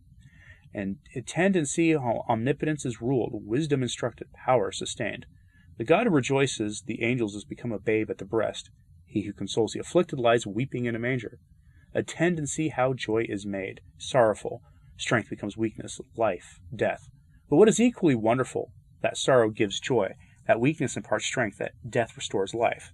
And 0.74 0.98
attend 1.15 1.56
and 1.56 1.68
see 1.68 1.92
how 1.92 2.25
omnipotence 2.27 2.86
is 2.86 3.01
ruled, 3.01 3.44
wisdom 3.46 3.84
instructed, 3.84 4.27
power 4.34 4.72
sustained. 4.72 5.25
The 5.77 5.84
God 5.84 6.08
who 6.08 6.13
rejoices 6.13 6.84
the 6.86 7.03
angels 7.03 7.34
has 7.34 7.44
become 7.44 7.72
a 7.72 7.80
babe 7.80 8.10
at 8.10 8.18
the 8.18 8.25
breast. 8.25 8.70
He 9.06 9.24
who 9.24 9.34
consoles 9.34 9.74
the 9.74 9.80
afflicted 9.80 10.20
lies 10.20 10.48
weeping 10.48 10.86
in 10.86 10.96
a 10.96 11.00
manger. 11.00 11.39
Attend 11.94 12.39
and 12.39 12.50
see 12.50 12.70
how 12.70 12.94
joy 12.94 13.25
is 13.30 13.46
made, 13.46 13.82
sorrowful. 13.98 14.62
Strength 14.98 15.30
becomes 15.30 15.58
weakness, 15.58 16.01
life, 16.15 16.60
death. 16.75 17.08
But 17.50 17.58
what 17.58 17.70
is 17.70 17.80
equally 17.80 18.15
wonderful, 18.15 18.72
that 19.01 19.18
sorrow 19.18 19.50
gives 19.51 19.80
joy, 19.80 20.13
that 20.48 20.60
weakness 20.60 20.98
imparts 20.98 21.25
strength, 21.25 21.58
that 21.60 21.74
death 21.88 22.15
restores 22.15 22.56
life. 22.56 22.92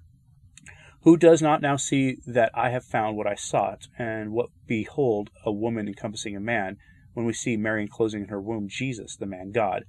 Who 1.04 1.16
does 1.16 1.42
not 1.42 1.62
now 1.62 1.78
see 1.78 2.18
that 2.28 2.52
I 2.54 2.72
have 2.72 2.84
found 2.84 3.16
what 3.16 3.28
I 3.28 3.36
sought, 3.36 3.88
and 3.98 4.34
what 4.34 4.50
behold 4.68 5.30
a 5.46 5.52
woman 5.52 5.88
encompassing 5.88 6.36
a 6.36 6.42
man, 6.42 6.78
when 7.14 7.26
we 7.26 7.34
see 7.34 7.58
Mary 7.58 7.82
enclosing 7.82 8.22
in 8.22 8.28
her 8.30 8.42
womb 8.42 8.68
Jesus, 8.68 9.16
the 9.16 9.26
man 9.26 9.52
God? 9.52 9.84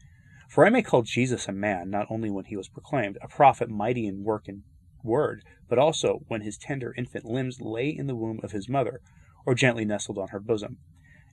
For 0.49 0.67
I 0.67 0.71
may 0.71 0.83
call 0.83 1.03
Jesus 1.03 1.47
a 1.47 1.53
man, 1.53 1.91
not 1.91 2.07
only 2.11 2.31
when 2.31 2.47
he 2.47 2.57
was 2.57 2.69
proclaimed, 2.69 3.19
a 3.23 3.29
prophet 3.29 3.71
mighty 3.71 4.07
in 4.07 4.25
work 4.25 4.49
and 4.49 4.63
word, 5.05 5.43
but 5.69 5.79
also 5.79 6.21
when 6.29 6.41
his 6.41 6.59
tender 6.59 6.93
infant 6.97 7.25
limbs 7.25 7.61
lay 7.61 7.89
in 7.89 8.07
the 8.07 8.17
womb 8.17 8.41
of 8.43 8.53
his 8.53 8.69
mother, 8.69 9.01
or 9.47 9.55
gently 9.55 9.85
nestled 9.85 10.19
on 10.19 10.29
her 10.29 10.41
bosom. 10.41 10.79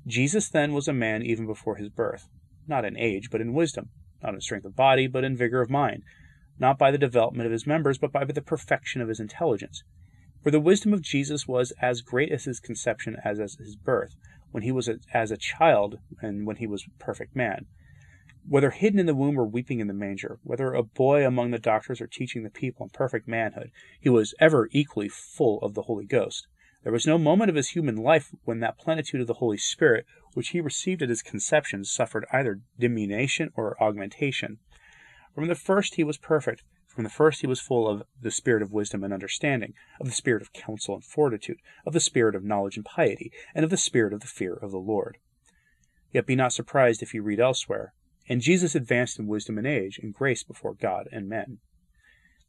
Jesus 0.05 0.49
then 0.49 0.73
was 0.73 0.87
a 0.87 0.93
man 0.93 1.23
even 1.23 1.45
before 1.45 1.75
his 1.75 1.89
birth, 1.89 2.29
not 2.67 2.85
in 2.85 2.97
age, 2.97 3.29
but 3.31 3.41
in 3.41 3.53
wisdom, 3.53 3.89
not 4.21 4.33
in 4.33 4.41
strength 4.41 4.65
of 4.65 4.75
body, 4.75 5.07
but 5.07 5.23
in 5.23 5.35
vigor 5.35 5.61
of 5.61 5.69
mind, 5.69 6.03
not 6.59 6.77
by 6.77 6.91
the 6.91 6.97
development 6.97 7.45
of 7.45 7.51
his 7.51 7.67
members, 7.67 7.97
but 7.97 8.11
by 8.11 8.23
the 8.23 8.41
perfection 8.41 9.01
of 9.01 9.09
his 9.09 9.19
intelligence. 9.19 9.83
For 10.43 10.51
the 10.51 10.59
wisdom 10.59 10.93
of 10.93 11.01
Jesus 11.01 11.47
was 11.47 11.73
as 11.81 12.01
great 12.01 12.31
as 12.31 12.45
his 12.45 12.59
conception 12.59 13.17
as 13.25 13.39
as 13.39 13.55
his 13.55 13.75
birth, 13.75 14.15
when 14.57 14.63
he 14.63 14.71
was 14.71 14.87
a, 14.87 14.97
as 15.13 15.29
a 15.29 15.37
child 15.37 15.99
and 16.19 16.47
when 16.47 16.55
he 16.55 16.65
was 16.65 16.87
perfect 16.97 17.35
man. 17.35 17.67
Whether 18.49 18.71
hidden 18.71 18.97
in 18.97 19.05
the 19.05 19.13
womb 19.13 19.37
or 19.37 19.45
weeping 19.45 19.79
in 19.79 19.85
the 19.85 19.93
manger, 19.93 20.39
whether 20.41 20.73
a 20.73 20.81
boy 20.81 21.23
among 21.27 21.51
the 21.51 21.59
doctors 21.59 22.01
or 22.01 22.07
teaching 22.07 22.41
the 22.41 22.49
people 22.49 22.83
in 22.83 22.89
perfect 22.89 23.27
manhood, 23.27 23.69
he 24.01 24.09
was 24.09 24.33
ever 24.39 24.67
equally 24.71 25.09
full 25.09 25.59
of 25.61 25.75
the 25.75 25.83
Holy 25.83 26.05
Ghost. 26.05 26.47
There 26.81 26.91
was 26.91 27.05
no 27.05 27.19
moment 27.19 27.51
of 27.51 27.55
his 27.55 27.69
human 27.69 27.97
life 27.97 28.33
when 28.45 28.59
that 28.61 28.79
plenitude 28.79 29.21
of 29.21 29.27
the 29.27 29.35
Holy 29.35 29.57
Spirit, 29.57 30.07
which 30.33 30.49
he 30.49 30.59
received 30.59 31.03
at 31.03 31.09
his 31.09 31.21
conception, 31.21 31.83
suffered 31.83 32.25
either 32.33 32.61
diminution 32.79 33.51
or 33.55 33.77
augmentation. 33.79 34.57
From 35.35 35.49
the 35.49 35.53
first 35.53 35.93
he 35.95 36.03
was 36.03 36.17
perfect. 36.17 36.63
From 36.97 37.03
the 37.03 37.11
first 37.11 37.41
he 37.41 37.47
was 37.47 37.59
full 37.59 37.87
of 37.87 38.01
the 38.19 38.31
spirit 38.31 38.63
of 38.63 38.73
wisdom 38.73 39.03
and 39.03 39.13
understanding, 39.13 39.75
of 39.99 40.07
the 40.07 40.11
spirit 40.11 40.41
of 40.41 40.51
counsel 40.51 40.95
and 40.95 41.05
fortitude, 41.05 41.59
of 41.85 41.93
the 41.93 41.99
spirit 41.99 42.33
of 42.33 42.43
knowledge 42.43 42.75
and 42.75 42.83
piety, 42.83 43.31
and 43.53 43.63
of 43.63 43.69
the 43.69 43.77
spirit 43.77 44.13
of 44.13 44.21
the 44.21 44.25
fear 44.25 44.55
of 44.55 44.71
the 44.71 44.79
Lord. 44.79 45.19
Yet 46.11 46.25
be 46.25 46.35
not 46.35 46.53
surprised 46.53 47.03
if 47.03 47.13
you 47.13 47.21
read 47.21 47.39
elsewhere, 47.39 47.93
and 48.27 48.41
Jesus 48.41 48.73
advanced 48.73 49.19
in 49.19 49.27
wisdom 49.27 49.59
and 49.59 49.67
age, 49.67 49.99
and 50.01 50.11
grace 50.11 50.41
before 50.41 50.73
God 50.73 51.07
and 51.11 51.29
men. 51.29 51.59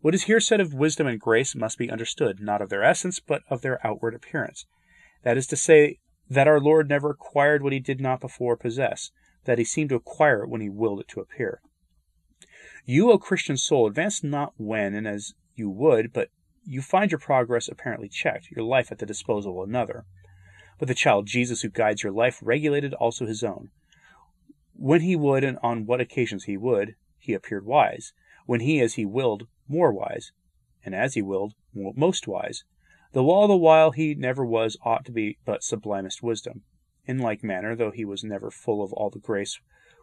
What 0.00 0.14
is 0.14 0.23
here 0.23 0.40
said 0.40 0.61
of 0.62 0.73
wisdom 0.73 1.07
and 1.07 1.21
grace 1.21 1.55
must 1.55 1.76
be 1.76 1.90
understood, 1.90 2.40
not 2.40 2.62
of 2.62 2.71
their 2.71 2.83
essence, 2.83 3.21
but 3.21 3.43
of 3.50 3.61
their 3.61 3.87
outward 3.87 4.14
appearance. 4.14 4.64
That 5.25 5.37
is 5.37 5.47
to 5.49 5.57
say, 5.57 5.99
that 6.31 6.49
our 6.49 6.59
Lord 6.59 6.88
never 6.88 7.11
acquired 7.11 7.62
what 7.62 7.75
he 7.75 7.81
did 7.81 8.00
not 8.00 8.23
before 8.23 8.57
possess, 8.57 9.11
that 9.45 9.59
he 9.59 9.64
seemed 9.64 9.90
to 9.90 9.97
acquire 9.97 10.45
it 10.45 10.49
when 10.49 10.62
he 10.62 10.71
willed 10.71 11.00
it 11.00 11.09
to 11.09 11.21
appear. 11.21 11.61
You, 12.90 13.12
O 13.12 13.18
Christian 13.18 13.59
soul, 13.59 13.87
advance 13.87 14.25
not 14.25 14.54
when 14.57 14.95
and 14.95 15.07
as 15.07 15.35
you 15.54 15.68
would, 15.68 16.11
but 16.11 16.30
you 16.64 16.80
find 16.80 17.11
your 17.11 17.18
progress 17.18 17.68
apparently 17.68 18.09
checked, 18.09 18.50
your 18.50 18.64
life 18.64 18.90
at 18.90 18.97
the 18.97 19.04
disposal 19.04 19.62
of 19.62 19.68
another. 19.68 20.07
But 20.78 20.88
the 20.88 20.95
child 20.95 21.26
Jesus 21.26 21.61
who 21.61 21.68
guides 21.68 22.02
your 22.02 22.12
life 22.12 22.38
regulated 22.42 22.95
also 22.95 23.26
his 23.26 23.45
own. 23.45 23.68
When 24.73 25.02
he 25.02 25.16
would, 25.16 25.45
and 25.45 25.59
on 25.62 25.85
what 25.85 26.00
occasions 26.00 26.45
he 26.45 26.57
would, 26.57 26.95
he 27.18 27.35
appeared 27.35 27.66
wise. 27.66 28.14
When 28.47 28.61
he, 28.61 28.80
as 28.80 28.95
he 28.95 29.04
willed, 29.04 29.49
more 29.68 29.92
wise. 29.92 30.33
And 30.83 30.95
as 30.95 31.12
he 31.12 31.21
willed, 31.21 31.52
most 31.75 32.26
wise. 32.26 32.64
Though 33.12 33.28
all 33.28 33.49
the 33.49 33.54
while 33.54 33.90
he 33.90 34.14
never 34.14 34.47
was 34.47 34.78
ought 34.83 35.04
to 35.04 35.12
be 35.12 35.37
but 35.45 35.62
sublimest 35.62 36.23
wisdom. 36.23 36.62
In 37.04 37.18
like 37.18 37.45
manner, 37.45 37.76
though 37.76 37.90
he 37.90 38.07
was 38.07 38.25
never 38.25 38.50
full 38.50 38.83
of 38.83 38.95
all 38.95 39.11
the 39.11 39.18
grace 39.18 39.61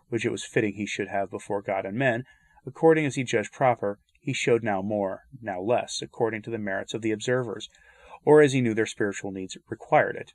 which 0.10 0.24
it 0.24 0.32
was 0.32 0.46
fitting 0.46 0.74
he 0.74 0.86
should 0.86 1.08
have 1.08 1.32
before 1.32 1.64
God 1.64 1.84
and 1.84 1.98
men, 1.98 2.26
according 2.66 3.06
as 3.06 3.16
he 3.16 3.24
judged 3.24 3.52
proper, 3.52 4.00
he 4.20 4.34
showed 4.34 4.64
now 4.64 4.82
more, 4.82 5.24
now 5.42 5.62
less, 5.62 6.02
according 6.02 6.42
to 6.42 6.50
the 6.50 6.58
merits 6.58 6.94
of 6.94 7.02
the 7.02 7.12
observers, 7.12 7.70
or 8.24 8.42
as 8.42 8.54
he 8.54 8.62
knew 8.62 8.74
their 8.74 8.86
spiritual 8.86 9.32
needs 9.32 9.58
required 9.70 10.16
it. 10.16 10.34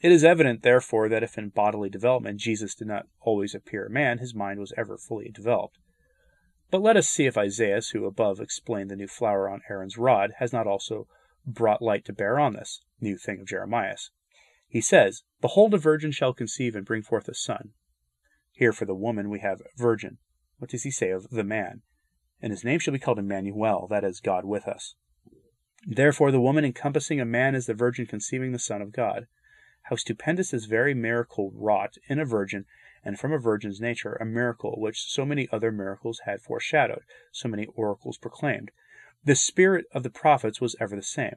It 0.00 0.12
is 0.12 0.24
evident, 0.24 0.62
therefore, 0.62 1.08
that 1.08 1.22
if 1.22 1.38
in 1.38 1.48
bodily 1.48 1.88
development 1.88 2.40
Jesus 2.40 2.74
did 2.74 2.86
not 2.88 3.06
always 3.20 3.54
appear 3.54 3.86
a 3.86 3.90
man, 3.90 4.18
his 4.18 4.34
mind 4.34 4.60
was 4.60 4.72
ever 4.76 4.96
fully 4.96 5.30
developed. 5.30 5.78
But 6.70 6.82
let 6.82 6.96
us 6.96 7.08
see 7.08 7.26
if 7.26 7.38
Isaiah, 7.38 7.80
who 7.92 8.04
above 8.04 8.40
explained 8.40 8.90
the 8.90 8.96
new 8.96 9.08
flower 9.08 9.48
on 9.48 9.62
Aaron's 9.70 9.96
rod, 9.96 10.34
has 10.38 10.52
not 10.52 10.66
also 10.66 11.08
brought 11.46 11.80
light 11.80 12.04
to 12.04 12.12
bear 12.12 12.38
on 12.38 12.52
this 12.52 12.80
new 13.00 13.16
thing 13.16 13.40
of 13.40 13.46
Jeremiah. 13.46 13.96
He 14.68 14.80
says, 14.80 15.22
Behold, 15.40 15.72
a 15.72 15.78
virgin 15.78 16.12
shall 16.12 16.34
conceive 16.34 16.76
and 16.76 16.84
bring 16.84 17.02
forth 17.02 17.28
a 17.28 17.34
son. 17.34 17.70
Here 18.52 18.72
for 18.72 18.84
the 18.84 18.94
woman 18.94 19.30
we 19.30 19.40
have 19.40 19.62
virgin. 19.76 20.18
What 20.58 20.70
does 20.70 20.82
he 20.82 20.90
say 20.90 21.10
of 21.10 21.30
the 21.30 21.44
man? 21.44 21.82
And 22.40 22.52
his 22.52 22.64
name 22.64 22.78
shall 22.78 22.92
be 22.92 22.98
called 22.98 23.18
Emmanuel, 23.18 23.86
that 23.90 24.04
is, 24.04 24.20
God 24.20 24.44
with 24.44 24.66
us. 24.66 24.94
Therefore, 25.86 26.30
the 26.30 26.40
woman 26.40 26.64
encompassing 26.64 27.20
a 27.20 27.24
man 27.24 27.54
is 27.54 27.66
the 27.66 27.74
virgin 27.74 28.06
conceiving 28.06 28.52
the 28.52 28.58
Son 28.58 28.82
of 28.82 28.92
God. 28.92 29.26
How 29.84 29.96
stupendous 29.96 30.50
this 30.50 30.66
very 30.66 30.94
miracle 30.94 31.52
wrought 31.54 31.96
in 32.08 32.18
a 32.18 32.24
virgin 32.24 32.66
and 33.04 33.18
from 33.18 33.32
a 33.32 33.38
virgin's 33.38 33.80
nature, 33.80 34.14
a 34.14 34.24
miracle 34.24 34.74
which 34.78 35.10
so 35.10 35.24
many 35.24 35.48
other 35.50 35.70
miracles 35.70 36.20
had 36.24 36.42
foreshadowed, 36.42 37.02
so 37.32 37.48
many 37.48 37.66
oracles 37.74 38.18
proclaimed. 38.18 38.70
The 39.24 39.34
spirit 39.34 39.86
of 39.92 40.02
the 40.02 40.10
prophets 40.10 40.60
was 40.60 40.76
ever 40.80 40.96
the 40.96 41.02
same. 41.02 41.36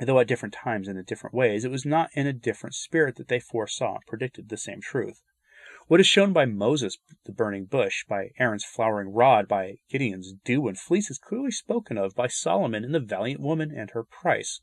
Though 0.00 0.18
at 0.18 0.28
different 0.28 0.54
times 0.54 0.88
and 0.88 0.98
in 0.98 1.04
different 1.04 1.34
ways, 1.34 1.64
it 1.64 1.70
was 1.70 1.84
not 1.84 2.10
in 2.14 2.26
a 2.26 2.32
different 2.32 2.74
spirit 2.74 3.16
that 3.16 3.28
they 3.28 3.40
foresaw 3.40 3.96
and 3.96 4.06
predicted 4.06 4.48
the 4.48 4.56
same 4.56 4.80
truth. 4.80 5.22
What 5.88 6.00
is 6.00 6.06
shown 6.06 6.34
by 6.34 6.44
Moses, 6.44 6.98
the 7.24 7.32
burning 7.32 7.64
bush, 7.64 8.04
by 8.06 8.32
Aaron's 8.38 8.62
flowering 8.62 9.08
rod, 9.08 9.48
by 9.48 9.78
Gideon's 9.88 10.34
dew 10.44 10.68
and 10.68 10.78
fleece, 10.78 11.10
is 11.10 11.16
clearly 11.16 11.50
spoken 11.50 11.96
of 11.96 12.14
by 12.14 12.26
Solomon 12.26 12.84
in 12.84 12.92
the 12.92 13.00
valiant 13.00 13.40
woman 13.40 13.70
and 13.74 13.90
her 13.92 14.04
price, 14.04 14.60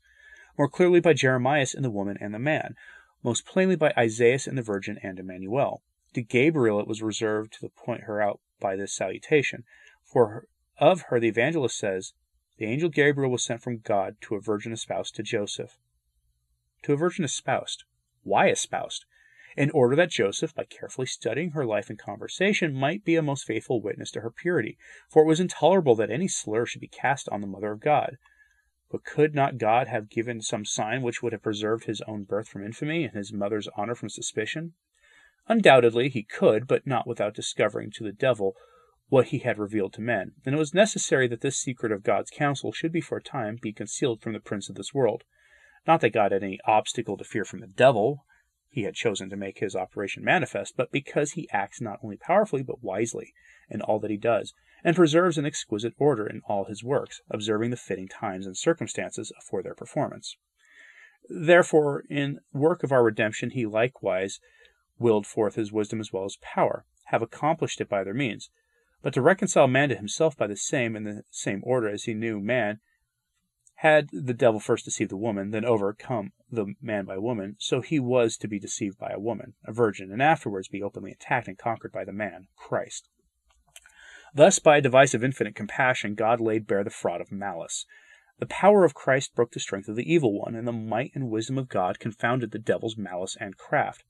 more 0.56 0.68
clearly 0.68 1.00
by 1.00 1.14
Jeremiah 1.14 1.66
in 1.74 1.82
the 1.82 1.90
woman 1.90 2.16
and 2.20 2.32
the 2.32 2.38
man, 2.38 2.76
most 3.24 3.44
plainly 3.44 3.74
by 3.74 3.92
Isaiah 3.98 4.38
and 4.46 4.56
the 4.56 4.62
Virgin 4.62 5.00
and 5.02 5.18
Emmanuel. 5.18 5.82
To 6.14 6.22
Gabriel 6.22 6.78
it 6.78 6.86
was 6.86 7.02
reserved 7.02 7.54
to 7.54 7.68
point 7.70 8.02
her 8.02 8.22
out 8.22 8.40
by 8.60 8.76
this 8.76 8.94
salutation, 8.94 9.64
for 10.04 10.46
of 10.78 11.06
her 11.08 11.18
the 11.18 11.26
evangelist 11.26 11.76
says, 11.76 12.12
The 12.58 12.66
angel 12.66 12.88
Gabriel 12.88 13.32
was 13.32 13.42
sent 13.42 13.62
from 13.62 13.78
God 13.78 14.16
to 14.20 14.36
a 14.36 14.40
virgin 14.40 14.72
espoused 14.72 15.16
to 15.16 15.24
Joseph. 15.24 15.76
To 16.84 16.92
a 16.92 16.96
virgin 16.96 17.24
espoused. 17.24 17.82
Why 18.22 18.48
espoused? 18.48 19.06
In 19.56 19.70
order 19.70 19.96
that 19.96 20.10
Joseph, 20.10 20.54
by 20.54 20.64
carefully 20.64 21.06
studying 21.06 21.52
her 21.52 21.64
life 21.64 21.88
and 21.88 21.98
conversation, 21.98 22.74
might 22.74 23.04
be 23.04 23.16
a 23.16 23.22
most 23.22 23.46
faithful 23.46 23.80
witness 23.80 24.10
to 24.10 24.20
her 24.20 24.30
purity, 24.30 24.76
for 25.08 25.22
it 25.22 25.26
was 25.26 25.40
intolerable 25.40 25.94
that 25.94 26.10
any 26.10 26.28
slur 26.28 26.66
should 26.66 26.82
be 26.82 26.88
cast 26.88 27.26
on 27.30 27.40
the 27.40 27.46
Mother 27.46 27.72
of 27.72 27.80
God. 27.80 28.18
But 28.90 29.04
could 29.04 29.34
not 29.34 29.56
God 29.56 29.88
have 29.88 30.10
given 30.10 30.42
some 30.42 30.66
sign 30.66 31.00
which 31.00 31.22
would 31.22 31.32
have 31.32 31.42
preserved 31.42 31.86
his 31.86 32.02
own 32.02 32.24
birth 32.24 32.48
from 32.48 32.66
infamy 32.66 33.04
and 33.04 33.14
his 33.14 33.32
mother's 33.32 33.66
honor 33.76 33.94
from 33.94 34.10
suspicion? 34.10 34.74
Undoubtedly 35.48 36.10
he 36.10 36.22
could, 36.22 36.66
but 36.66 36.86
not 36.86 37.06
without 37.06 37.34
discovering 37.34 37.90
to 37.92 38.04
the 38.04 38.12
devil 38.12 38.56
what 39.08 39.28
he 39.28 39.38
had 39.38 39.58
revealed 39.58 39.94
to 39.94 40.02
men, 40.02 40.32
and 40.44 40.54
it 40.54 40.58
was 40.58 40.74
necessary 40.74 41.28
that 41.28 41.40
this 41.40 41.58
secret 41.58 41.92
of 41.92 42.02
God's 42.02 42.30
counsel 42.30 42.72
should 42.72 42.92
be 42.92 43.00
for 43.00 43.16
a 43.16 43.22
time 43.22 43.56
be 43.60 43.72
concealed 43.72 44.20
from 44.20 44.34
the 44.34 44.40
prince 44.40 44.68
of 44.68 44.74
this 44.74 44.92
world. 44.92 45.24
Not 45.86 46.02
that 46.02 46.10
God 46.10 46.32
had 46.32 46.42
any 46.42 46.58
obstacle 46.66 47.16
to 47.16 47.24
fear 47.24 47.44
from 47.44 47.60
the 47.60 47.66
devil, 47.66 48.26
he 48.76 48.82
had 48.82 48.94
chosen 48.94 49.30
to 49.30 49.36
make 49.36 49.58
his 49.58 49.74
operation 49.74 50.22
manifest, 50.22 50.76
but 50.76 50.92
because 50.92 51.32
he 51.32 51.48
acts 51.50 51.80
not 51.80 51.98
only 52.02 52.18
powerfully 52.18 52.62
but 52.62 52.84
wisely 52.84 53.32
in 53.70 53.80
all 53.80 53.98
that 53.98 54.10
he 54.10 54.18
does, 54.18 54.52
and 54.84 54.94
preserves 54.94 55.38
an 55.38 55.46
exquisite 55.46 55.94
order 55.96 56.26
in 56.26 56.42
all 56.46 56.66
his 56.66 56.84
works, 56.84 57.22
observing 57.30 57.70
the 57.70 57.76
fitting 57.78 58.06
times 58.06 58.44
and 58.44 58.54
circumstances 58.54 59.32
for 59.48 59.62
their 59.62 59.74
performance. 59.74 60.36
Therefore, 61.26 62.04
in 62.10 62.40
work 62.52 62.82
of 62.82 62.92
our 62.92 63.02
redemption, 63.02 63.48
he 63.48 63.64
likewise 63.64 64.40
willed 64.98 65.26
forth 65.26 65.54
his 65.54 65.72
wisdom 65.72 65.98
as 65.98 66.12
well 66.12 66.26
as 66.26 66.36
power, 66.42 66.84
have 67.04 67.22
accomplished 67.22 67.80
it 67.80 67.88
by 67.88 68.04
their 68.04 68.12
means. 68.12 68.50
But 69.00 69.14
to 69.14 69.22
reconcile 69.22 69.68
man 69.68 69.88
to 69.88 69.96
himself 69.96 70.36
by 70.36 70.48
the 70.48 70.54
same, 70.54 70.94
in 70.96 71.04
the 71.04 71.22
same 71.30 71.62
order 71.64 71.88
as 71.88 72.04
he 72.04 72.12
knew 72.12 72.40
man, 72.40 72.80
had 73.80 74.08
the 74.10 74.34
devil 74.34 74.58
first 74.58 74.86
deceived 74.86 75.10
the 75.10 75.16
woman, 75.16 75.50
then 75.50 75.64
overcome 75.64 76.32
the 76.50 76.74
man 76.80 77.04
by 77.04 77.18
woman, 77.18 77.56
so 77.58 77.82
he 77.82 78.00
was 78.00 78.36
to 78.38 78.48
be 78.48 78.58
deceived 78.58 78.98
by 78.98 79.10
a 79.10 79.20
woman, 79.20 79.52
a 79.64 79.72
virgin, 79.72 80.10
and 80.10 80.22
afterwards 80.22 80.68
be 80.68 80.82
openly 80.82 81.12
attacked 81.12 81.46
and 81.46 81.58
conquered 81.58 81.92
by 81.92 82.04
the 82.04 82.12
man, 82.12 82.48
Christ. 82.56 83.08
Thus, 84.34 84.58
by 84.58 84.78
a 84.78 84.82
device 84.82 85.12
of 85.12 85.22
infinite 85.22 85.54
compassion, 85.54 86.14
God 86.14 86.40
laid 86.40 86.66
bare 86.66 86.84
the 86.84 86.90
fraud 86.90 87.20
of 87.20 87.30
malice. 87.30 87.84
The 88.38 88.46
power 88.46 88.84
of 88.84 88.94
Christ 88.94 89.34
broke 89.34 89.52
the 89.52 89.60
strength 89.60 89.88
of 89.88 89.96
the 89.96 90.10
evil 90.10 90.38
one, 90.38 90.54
and 90.54 90.66
the 90.66 90.72
might 90.72 91.12
and 91.14 91.30
wisdom 91.30 91.58
of 91.58 91.68
God 91.68 91.98
confounded 91.98 92.52
the 92.52 92.58
devil's 92.58 92.96
malice 92.96 93.36
and 93.38 93.56
craft. 93.56 94.04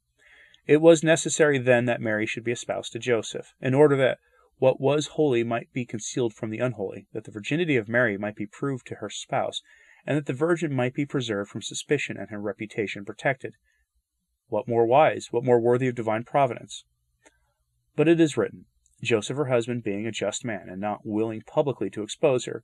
It 0.66 0.80
was 0.80 1.04
necessary 1.04 1.58
then 1.58 1.84
that 1.86 2.00
Mary 2.00 2.26
should 2.26 2.44
be 2.44 2.52
espoused 2.52 2.92
to 2.92 2.98
Joseph, 2.98 3.54
in 3.60 3.74
order 3.74 3.96
that 3.96 4.18
what 4.58 4.80
was 4.80 5.08
holy 5.08 5.44
might 5.44 5.72
be 5.72 5.84
concealed 5.84 6.32
from 6.32 6.50
the 6.50 6.58
unholy, 6.58 7.06
that 7.12 7.24
the 7.24 7.30
virginity 7.30 7.76
of 7.76 7.88
Mary 7.88 8.16
might 8.16 8.36
be 8.36 8.46
proved 8.46 8.86
to 8.86 8.96
her 8.96 9.10
spouse, 9.10 9.62
and 10.06 10.16
that 10.16 10.26
the 10.26 10.32
virgin 10.32 10.72
might 10.72 10.94
be 10.94 11.04
preserved 11.04 11.50
from 11.50 11.60
suspicion 11.62 12.16
and 12.16 12.30
her 12.30 12.40
reputation 12.40 13.04
protected. 13.04 13.54
What 14.48 14.68
more 14.68 14.86
wise, 14.86 15.28
what 15.30 15.44
more 15.44 15.60
worthy 15.60 15.88
of 15.88 15.94
divine 15.94 16.24
providence? 16.24 16.84
But 17.96 18.08
it 18.08 18.20
is 18.20 18.36
written, 18.36 18.66
Joseph, 19.02 19.36
her 19.36 19.46
husband, 19.46 19.82
being 19.82 20.06
a 20.06 20.12
just 20.12 20.44
man, 20.44 20.68
and 20.68 20.80
not 20.80 21.04
willing 21.04 21.42
publicly 21.42 21.90
to 21.90 22.02
expose 22.02 22.44
her, 22.46 22.62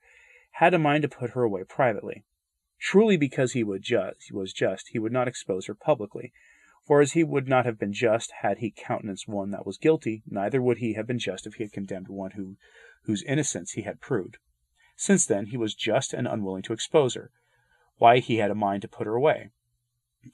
had 0.53 0.73
a 0.73 0.79
mind 0.79 1.03
to 1.03 1.09
put 1.09 1.31
her 1.31 1.43
away 1.43 1.65
privately. 1.65 2.25
Truly, 2.79 3.17
because 3.17 3.53
he 3.53 3.63
was 3.63 3.83
just, 4.53 4.89
he 4.89 4.99
would 4.99 5.13
not 5.13 5.29
expose 5.29 5.67
her 5.67 5.75
publicly, 5.75 6.33
for 6.85 7.01
as 7.01 7.13
he 7.13 7.23
would 7.23 7.49
not 7.49 7.65
have 7.65 7.79
been 7.79 7.93
just 7.93 8.33
had 8.41 8.59
he 8.59 8.71
countenanced 8.71 9.29
one 9.29 9.51
that 9.51 9.65
was 9.65 9.79
guilty, 9.79 10.23
neither 10.27 10.61
would 10.61 10.79
he 10.79 10.95
have 10.95 11.07
been 11.07 11.19
just 11.19 11.47
if 11.47 11.55
he 11.55 11.65
had 11.65 11.73
condemned 11.73 12.09
one 12.09 12.33
who, 12.33 12.57
whose 13.05 13.23
innocence 13.23 13.73
he 13.73 13.83
had 13.83 14.01
proved. 14.01 14.39
Since 14.97 15.27
then 15.27 15.47
he 15.47 15.57
was 15.57 15.75
just 15.75 16.13
and 16.13 16.27
unwilling 16.27 16.63
to 16.65 16.73
expose 16.73 17.15
her, 17.15 17.31
why 17.97 18.19
he 18.19 18.39
had 18.39 18.51
a 18.51 18.55
mind 18.55 18.83
to 18.83 18.89
put 18.89 19.07
her 19.07 19.15
away. 19.15 19.51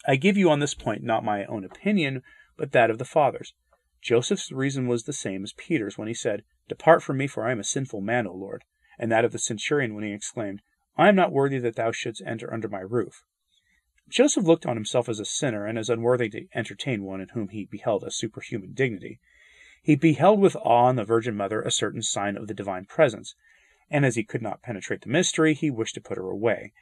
I 0.07 0.17
give 0.17 0.37
you 0.37 0.51
on 0.51 0.61
this 0.61 0.75
point 0.75 1.03
not 1.03 1.25
my 1.25 1.45
own 1.47 1.65
opinion, 1.65 2.23
but 2.57 2.73
that 2.73 2.91
of 2.91 2.99
the 2.99 3.05
fathers. 3.05 3.55
Joseph's 4.01 4.53
reason 4.53 4.87
was 4.87 5.05
the 5.05 5.13
same 5.13 5.43
as 5.45 5.53
Peter's 5.53 5.99
when 5.99 6.09
he 6.09 6.15
said, 6.15 6.45
Depart 6.69 7.03
from 7.03 7.19
me, 7.19 7.27
for 7.27 7.47
I 7.47 7.53
am 7.53 7.61
a 7.61 7.65
sinful 7.65 8.01
man, 8.01 8.27
O 8.27 8.35
Lord, 8.35 8.65
and 8.99 9.11
that 9.11 9.25
of 9.25 9.33
the 9.33 9.39
centurion 9.39 9.95
when 9.95 10.05
he 10.05 10.13
exclaimed, 10.13 10.63
I 10.97 11.09
am 11.09 11.17
not 11.17 11.33
worthy 11.33 11.59
that 11.59 11.77
thou 11.77 11.93
shouldst 11.93 12.23
enter 12.27 12.53
under 12.53 12.69
my 12.69 12.81
roof. 12.81 13.25
Joseph 14.09 14.45
looked 14.45 14.65
on 14.65 14.77
himself 14.77 15.09
as 15.09 15.21
a 15.21 15.25
sinner 15.25 15.67
and 15.67 15.79
as 15.79 15.91
unworthy 15.91 16.31
to 16.31 16.47
entertain 16.55 17.03
one 17.03 17.21
in 17.21 17.29
whom 17.29 17.49
he 17.49 17.67
beheld 17.67 18.03
a 18.03 18.11
superhuman 18.11 18.73
dignity. 18.73 19.21
He 19.83 19.97
beheld 19.97 20.41
with 20.41 20.57
awe 20.57 20.89
in 20.89 20.97
the 20.97 21.05
Virgin 21.05 21.37
Mother 21.37 21.61
a 21.61 21.71
certain 21.71 22.03
sign 22.03 22.37
of 22.37 22.47
the 22.47 22.55
divine 22.55 22.87
presence, 22.87 23.35
and 23.91 24.07
as 24.07 24.17
he 24.17 24.25
could 24.25 24.43
not 24.43 24.63
penetrate 24.63 25.03
the 25.03 25.11
mystery, 25.11 25.55
he 25.55 25.71
wished 25.71 25.95
to 25.95 26.01
put 26.01 26.17
her 26.17 26.31
away. 26.31 26.73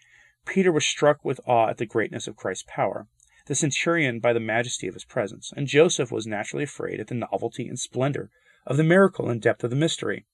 Peter 0.45 0.71
was 0.71 0.87
struck 0.87 1.25
with 1.25 1.41
awe 1.47 1.69
at 1.69 1.79
the 1.79 1.87
greatness 1.87 2.29
of 2.29 2.37
Christ's 2.37 2.65
power, 2.69 3.09
the 3.47 3.55
centurion 3.55 4.21
by 4.21 4.33
the 4.33 4.41
majesty 4.41 4.87
of 4.87 4.95
his 4.95 5.05
presence, 5.05 5.53
and 5.57 5.67
Joseph 5.67 6.13
was 6.13 6.27
naturally 6.27 6.65
afraid 6.65 7.01
at 7.01 7.09
the 7.09 7.15
novelty 7.15 7.69
and 7.69 7.79
splendor 7.79 8.31
of 8.65 8.77
the 8.77 8.85
miracle 8.85 9.29
and 9.29 9.43
depth 9.43 9.65
of 9.65 9.71
the 9.71 9.77
mystery. 9.77 10.27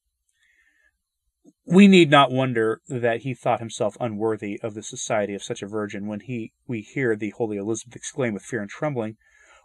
We 1.65 1.87
need 1.87 2.11
not 2.11 2.33
wonder 2.33 2.81
that 2.89 3.21
he 3.21 3.35
thought 3.35 3.61
himself 3.61 3.97
unworthy 4.01 4.59
of 4.63 4.75
the 4.75 4.83
society 4.83 5.35
of 5.35 5.45
such 5.45 5.63
a 5.63 5.69
virgin 5.69 6.07
when 6.07 6.21
he 6.21 6.53
we 6.67 6.81
hear 6.81 7.15
the 7.15 7.31
holy 7.31 7.57
Elizabeth 7.57 7.95
exclaim 7.95 8.35
with 8.35 8.43
fear 8.43 8.61
and 8.61 8.69
trembling, 8.69 9.17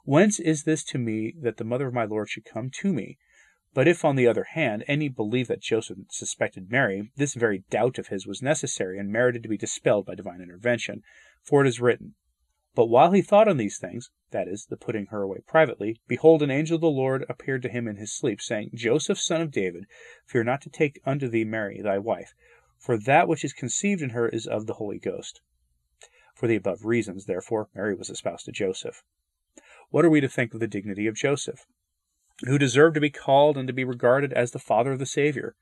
Whence 0.04 0.40
is 0.40 0.64
this 0.64 0.84
to 0.86 1.00
me 1.00 1.34
that 1.42 1.58
the 1.58 1.64
mother 1.64 1.88
of 1.88 1.94
my 1.94 2.06
Lord 2.06 2.30
should 2.30 2.46
come 2.46 2.70
to 2.70 2.94
me? 2.94 3.18
But 3.74 3.88
if, 3.88 4.06
on 4.06 4.16
the 4.16 4.28
other 4.28 4.46
hand, 4.46 4.86
any 4.88 5.10
believe 5.10 5.48
that 5.48 5.62
Joseph 5.62 5.98
suspected 6.10 6.72
Mary, 6.72 7.12
this 7.16 7.34
very 7.34 7.64
doubt 7.70 7.98
of 7.98 8.08
his 8.08 8.28
was 8.28 8.42
necessary 8.42 8.98
and 9.00 9.12
merited 9.12 9.44
to 9.44 9.50
be 9.50 9.58
dispelled 9.58 10.06
by 10.06 10.16
divine 10.16 10.40
intervention. 10.40 11.02
For 11.44 11.66
it 11.66 11.68
is 11.68 11.82
written, 11.82 12.14
but 12.78 12.90
while 12.90 13.12
he 13.12 13.24
thought 13.24 13.48
on 13.48 13.58
these 13.58 13.80
things, 13.80 14.12
that 14.30 14.48
is, 14.48 14.68
the 14.68 14.78
putting 14.78 15.08
her 15.08 15.24
away 15.24 15.40
privately, 15.48 16.00
behold, 16.08 16.44
an 16.44 16.52
angel 16.52 16.76
of 16.76 16.82
the 16.82 16.88
Lord 16.88 17.26
appeared 17.28 17.64
to 17.64 17.70
him 17.70 17.88
in 17.88 17.96
his 17.96 18.16
sleep, 18.16 18.40
saying, 18.40 18.70
Joseph, 18.76 19.20
son 19.20 19.42
of 19.42 19.50
David, 19.50 19.86
fear 20.28 20.44
not 20.44 20.62
to 20.62 20.70
take 20.70 21.02
unto 21.04 21.28
thee 21.28 21.44
Mary 21.44 21.82
thy 21.82 21.98
wife, 21.98 22.36
for 22.78 22.96
that 22.96 23.28
which 23.28 23.44
is 23.44 23.52
conceived 23.52 24.04
in 24.04 24.12
her 24.12 24.30
is 24.30 24.46
of 24.46 24.68
the 24.68 24.76
Holy 24.76 25.00
Ghost. 25.00 25.42
For 26.36 26.46
the 26.46 26.58
above 26.58 26.86
reasons, 26.86 27.26
therefore, 27.26 27.68
Mary 27.74 27.96
was 27.96 28.12
espoused 28.12 28.46
to 28.46 28.52
Joseph. 28.52 29.02
What 29.90 30.06
are 30.06 30.12
we 30.12 30.22
to 30.22 30.30
think 30.30 30.54
of 30.54 30.60
the 30.60 30.68
dignity 30.68 31.08
of 31.08 31.16
Joseph, 31.16 31.66
who 32.42 32.60
deserved 32.60 32.94
to 32.94 33.02
be 33.02 33.10
called 33.10 33.58
and 33.58 33.68
to 33.68 33.74
be 33.74 33.86
regarded 33.86 34.34
as 34.34 34.52
the 34.52 34.60
father 34.60 34.92
of 34.92 35.00
the 35.00 35.08
Savior? 35.08 35.56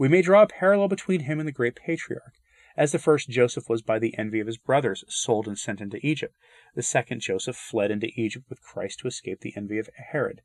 We 0.00 0.08
may 0.08 0.20
draw 0.20 0.42
a 0.42 0.48
parallel 0.48 0.88
between 0.88 1.20
him 1.20 1.38
and 1.38 1.46
the 1.46 1.52
great 1.52 1.76
patriarch. 1.76 2.34
As 2.76 2.92
the 2.92 2.98
first 2.98 3.30
Joseph 3.30 3.70
was 3.70 3.80
by 3.80 3.98
the 3.98 4.16
envy 4.18 4.38
of 4.38 4.46
his 4.46 4.58
brothers 4.58 5.02
sold 5.08 5.48
and 5.48 5.58
sent 5.58 5.80
into 5.80 6.04
Egypt, 6.06 6.36
the 6.74 6.82
second 6.82 7.20
Joseph 7.20 7.56
fled 7.56 7.90
into 7.90 8.10
Egypt 8.16 8.50
with 8.50 8.60
Christ 8.60 8.98
to 8.98 9.08
escape 9.08 9.40
the 9.40 9.54
envy 9.56 9.78
of 9.78 9.88
Herod. 9.96 10.42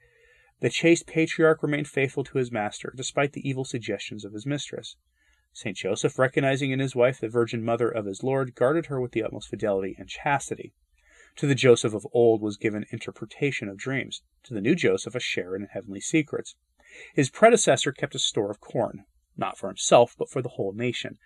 The 0.62 0.70
chaste 0.70 1.08
patriarch 1.08 1.62
remained 1.62 1.89
faithful 1.89 2.24
to 2.24 2.38
his 2.38 2.50
master, 2.50 2.94
despite 2.96 3.34
the 3.34 3.46
evil 3.46 3.65
suggestions 3.65 4.24
of 4.24 4.32
his 4.32 4.46
mistress. 4.46 4.96
St. 5.52 5.76
Joseph, 5.76 6.17
recognizing 6.17 6.72
in 6.72 6.80
his 6.80 6.96
wife 6.96 7.20
the 7.20 7.28
virgin 7.28 7.65
mother 7.65 7.89
of 7.89 8.06
his 8.06 8.24
Lord, 8.24 8.56
guarded 8.56 8.86
her 8.86 9.02
with 9.02 9.12
the 9.12 9.24
utmost 9.24 9.50
fidelity 9.50 9.98
and 10.00 10.08
chastity. 10.08 10.74
To 11.36 11.48
the 11.48 11.56
Joseph 11.56 11.94
of 11.94 12.08
old 12.13 12.41
was 12.41 12.56
given 12.56 12.86
interpretation 12.91 13.67
of 13.67 13.76
dreams, 13.76 14.22
to 14.44 14.54
the 14.54 14.62
new 14.62 14.76
Joseph 14.76 15.15
a 15.15 15.20
share 15.20 15.54
in 15.54 15.65
heavenly 15.65 16.00
secrets. 16.00 16.56
His 17.13 17.30
predecessor 17.30 17.91
kept 17.91 18.15
a 18.15 18.20
store 18.20 18.50
of 18.50 18.62
corn, 18.62 19.04
not 19.36 19.58
for 19.58 19.67
himself, 19.67 20.15
but 20.17 20.30
for 20.30 20.41
the 20.41 20.50
whole 20.50 20.72
nation, 20.72 21.17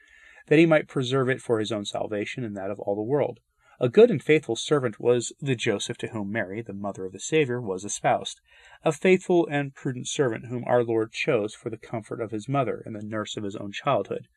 that 0.48 0.60
he 0.60 0.66
might 0.66 0.88
preserve 0.88 1.30
it 1.30 1.42
for 1.42 1.60
his 1.60 1.72
own 1.72 1.86
salvation 1.86 2.44
and 2.44 2.56
that 2.56 2.72
of 2.72 2.80
all 2.80 2.96
the 2.96 3.02
world. 3.02 3.40
A 3.78 3.90
good 3.90 4.10
and 4.10 4.24
faithful 4.24 4.56
servant 4.56 5.02
was 5.02 5.34
the 5.42 5.56
Joseph 5.56 5.98
to 5.98 6.08
whom 6.08 6.32
Mary, 6.32 6.62
the 6.62 6.72
mother 6.72 7.06
of 7.06 7.12
the 7.12 7.20
Saviour, 7.20 7.60
was 7.60 7.84
espoused, 7.84 8.40
a 8.84 8.94
faithful 8.94 9.46
and 9.52 9.74
prudent 9.74 10.08
servant 10.08 10.46
whom 10.46 10.64
our 10.66 10.82
Lord 10.82 11.12
chose 11.12 11.54
for 11.54 11.70
the 11.70 11.78
comfort 11.78 12.22
of 12.22 12.32
his 12.32 12.48
mother 12.48 12.82
and 12.86 12.96
the 12.96 13.04
nurse 13.04 13.36
of 13.36 13.44
his 13.44 13.58
own 13.58 13.74
childhood, 13.74 14.28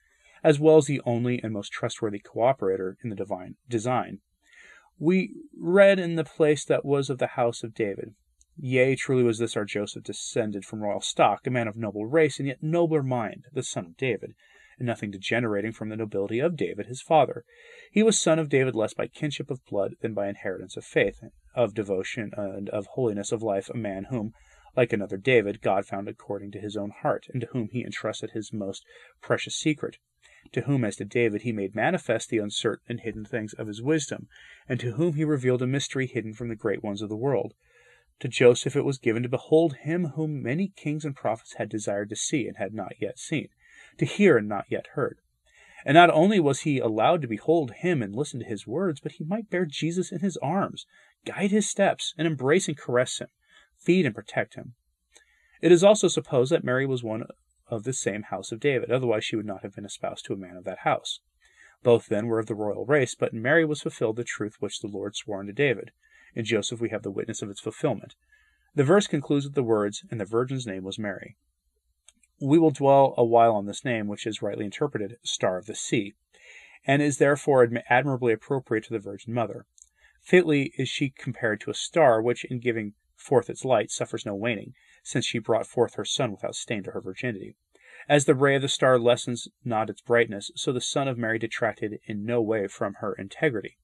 as 0.43 0.59
well 0.59 0.79
as 0.79 0.87
the 0.87 1.01
only 1.05 1.41
and 1.41 1.53
most 1.53 1.71
trustworthy 1.71 2.19
cooperator 2.19 2.97
in 3.05 3.11
the 3.11 3.17
divine 3.17 3.55
design. 3.69 4.19
We 4.99 5.37
read 5.57 6.01
in 6.01 6.17
the 6.17 6.25
place 6.25 6.65
that 6.65 6.85
was 6.85 7.09
of 7.09 7.19
the 7.19 7.29
house 7.29 7.63
of 7.63 7.75
David. 7.75 8.17
Yea, 8.57 8.97
truly 8.97 9.23
was 9.23 9.39
this 9.39 9.57
our 9.57 9.65
Joseph 9.65 10.03
descended 10.03 10.65
from 10.65 10.83
royal 10.83 11.01
stock, 11.01 11.47
a 11.47 11.51
man 11.51 11.69
of 11.69 11.77
noble 11.77 12.07
race, 12.07 12.41
and 12.41 12.49
yet 12.49 12.61
nobler 12.61 13.05
mind, 13.05 13.45
the 13.53 13.63
son 13.63 13.87
of 13.87 13.97
David 13.97 14.35
nothing 14.81 15.11
degenerating 15.11 15.73
from 15.73 15.89
the 15.89 15.97
nobility 15.97 16.39
of 16.39 16.57
David 16.57 16.87
his 16.87 17.03
father. 17.03 17.45
He 17.91 18.03
was 18.03 18.19
son 18.19 18.39
of 18.39 18.49
David 18.49 18.75
less 18.75 18.95
by 18.95 19.07
kinship 19.07 19.51
of 19.51 19.65
blood 19.65 19.95
than 20.01 20.15
by 20.15 20.29
inheritance 20.29 20.77
of 20.77 20.85
faith, 20.85 21.21
of 21.55 21.75
devotion, 21.75 22.33
and 22.37 22.69
of 22.71 22.87
holiness 22.87 23.33
of 23.33 23.43
life, 23.43 23.69
a 23.69 23.77
man 23.77 24.05
whom, 24.05 24.33
like 24.77 24.93
another 24.93 25.17
David, 25.17 25.61
God 25.61 25.87
found 25.87 26.09
according 26.09 26.53
to 26.53 26.61
his 26.61 26.77
own 26.77 26.91
heart, 26.91 27.27
and 27.33 27.41
to 27.41 27.49
whom 27.49 27.69
he 27.73 27.85
entrusted 27.85 28.31
his 28.31 28.53
most 28.53 28.85
precious 29.21 29.57
secret, 29.57 29.99
to 30.53 30.63
whom, 30.63 30.85
as 30.85 30.97
to 30.97 31.05
David, 31.05 31.43
he 31.43 31.53
made 31.53 31.75
manifest 31.75 32.31
the 32.31 32.39
uncertain 32.39 32.85
and 32.89 33.01
hidden 33.01 33.25
things 33.25 33.53
of 33.55 33.67
his 33.67 33.83
wisdom, 33.83 34.29
and 34.69 34.79
to 34.81 34.93
whom 34.93 35.15
he 35.15 35.25
revealed 35.25 35.63
a 35.63 35.67
mystery 35.67 36.07
hidden 36.07 36.33
from 36.33 36.49
the 36.49 36.55
great 36.55 36.83
ones 36.83 37.03
of 37.03 37.09
the 37.09 37.17
world. 37.17 37.55
To 38.21 38.29
Joseph 38.29 38.75
it 38.75 38.85
was 38.85 38.99
given 38.99 39.23
to 39.23 39.29
behold 39.29 39.77
him 39.77 40.07
whom 40.17 40.43
many 40.43 40.73
kings 40.75 41.05
and 41.05 41.15
prophets 41.15 41.55
had 41.55 41.69
desired 41.69 42.09
to 42.11 42.17
see 42.17 42.49
and 42.49 42.57
had 42.57 42.75
not 42.75 42.95
yet 43.01 43.19
seen, 43.19 43.49
to 43.99 44.07
hear 44.07 44.37
and 44.37 44.49
not 44.49 44.67
yet 44.69 44.87
heard. 44.95 45.19
And 45.85 45.95
not 45.95 46.11
only 46.11 46.41
was 46.41 46.61
he 46.61 46.79
allowed 46.79 47.23
to 47.23 47.29
behold 47.29 47.73
him 47.73 48.03
and 48.03 48.15
listen 48.15 48.41
to 48.41 48.47
his 48.47 48.67
words, 48.67 49.01
but 49.01 49.13
he 49.13 49.25
might 49.25 49.51
bear 49.51 49.65
Jesus 49.65 50.11
in 50.11 50.21
his 50.21 50.37
arms, 50.39 50.87
guide 51.25 51.51
his 51.51 51.69
steps, 51.69 52.15
and 52.19 52.27
embrace 52.27 52.69
and 52.69 52.77
caress 52.77 53.19
him, 53.19 53.29
feed 53.79 54.05
and 54.05 54.15
protect 54.15 54.55
him. 54.55 54.75
It 55.61 55.73
is 55.73 55.85
also 55.85 56.09
supposed 56.09 56.53
that 56.53 56.65
Mary 56.65 56.87
was 56.87 57.03
one 57.03 57.25
of 57.69 57.85
the 57.85 57.93
same 57.93 58.23
house 58.25 58.51
of 58.53 58.61
David, 58.61 58.91
otherwise 58.91 59.25
she 59.25 59.37
would 59.37 59.47
not 59.47 59.63
have 59.63 59.75
been 59.75 59.85
espoused 59.85 60.25
to 60.27 60.33
a 60.33 60.37
man 60.37 60.57
of 60.57 60.65
that 60.65 60.81
house. 60.81 61.21
Both 61.83 62.07
then 62.07 62.27
were 62.27 62.39
of 62.39 62.47
the 62.47 62.55
royal 62.55 62.85
race, 62.85 63.15
but 63.15 63.33
in 63.33 63.41
Mary 63.41 63.65
was 63.65 63.83
fulfilled 63.83 64.17
the 64.17 64.25
truth 64.25 64.57
which 64.59 64.81
the 64.81 64.89
Lord 64.89 65.15
swore 65.15 65.41
unto 65.41 65.53
David. 65.53 65.93
In 66.35 66.45
Joseph 66.45 66.81
we 66.81 66.91
have 66.91 67.03
the 67.03 67.11
witness 67.11 67.41
of 67.41 67.51
its 67.51 67.61
fulfillment. 67.61 68.15
The 68.75 68.85
verse 68.85 69.07
concludes 69.07 69.47
with 69.47 69.55
the 69.55 69.63
words, 69.63 70.03
And 70.11 70.21
the 70.21 70.25
virgin's 70.25 70.67
name 70.67 70.85
was 70.85 70.99
Mary. 70.99 71.37
We 72.41 72.59
will 72.59 72.71
dwell 72.71 73.15
a 73.17 73.25
while 73.25 73.57
on 73.57 73.67
this 73.67 73.85
name, 73.85 74.07
which 74.07 74.27
is 74.27 74.43
rightly 74.43 74.65
interpreted 74.65 75.19
Star 75.25 75.59
of 75.59 75.67
the 75.67 75.75
Sea, 75.75 76.15
and 76.87 77.03
is 77.03 77.19
therefore 77.19 77.69
admirably 77.89 78.33
appropriate 78.33 78.85
to 78.85 78.93
the 78.93 79.01
Virgin 79.01 79.35
Mother. 79.35 79.67
Fitly 80.21 80.73
is 80.79 80.89
she 80.89 81.11
compared 81.11 81.61
to 81.63 81.71
a 81.71 81.75
star 81.75 82.23
which, 82.23 82.45
in 82.45 82.61
giving 82.61 82.95
forth 83.17 83.51
its 83.51 83.65
light, 83.65 83.91
suffers 83.91 84.25
no 84.25 84.37
waning, 84.37 84.75
since 85.03 85.27
she 85.27 85.41
brought 85.41 85.67
forth 85.67 85.95
her 85.95 86.05
Son 86.05 86.31
without 86.31 86.55
stain 86.55 86.85
to 86.85 86.93
her 86.93 87.01
virginity. 87.01 87.57
As 88.09 88.25
the 88.25 88.37
ray 88.37 88.55
of 88.55 88.63
the 88.63 88.69
star 88.69 88.99
lessens 88.99 89.49
not 89.65 89.91
its 89.91 90.01
brightness, 90.01 90.53
so 90.55 90.73
the 90.73 90.81
Son 90.81 91.09
of 91.09 91.19
Mary 91.19 91.39
detracted 91.39 91.99
in 92.07 92.25
no 92.25 92.41
way 92.41 92.69
from 92.69 92.95
her 93.01 93.15
integrity. 93.15 93.79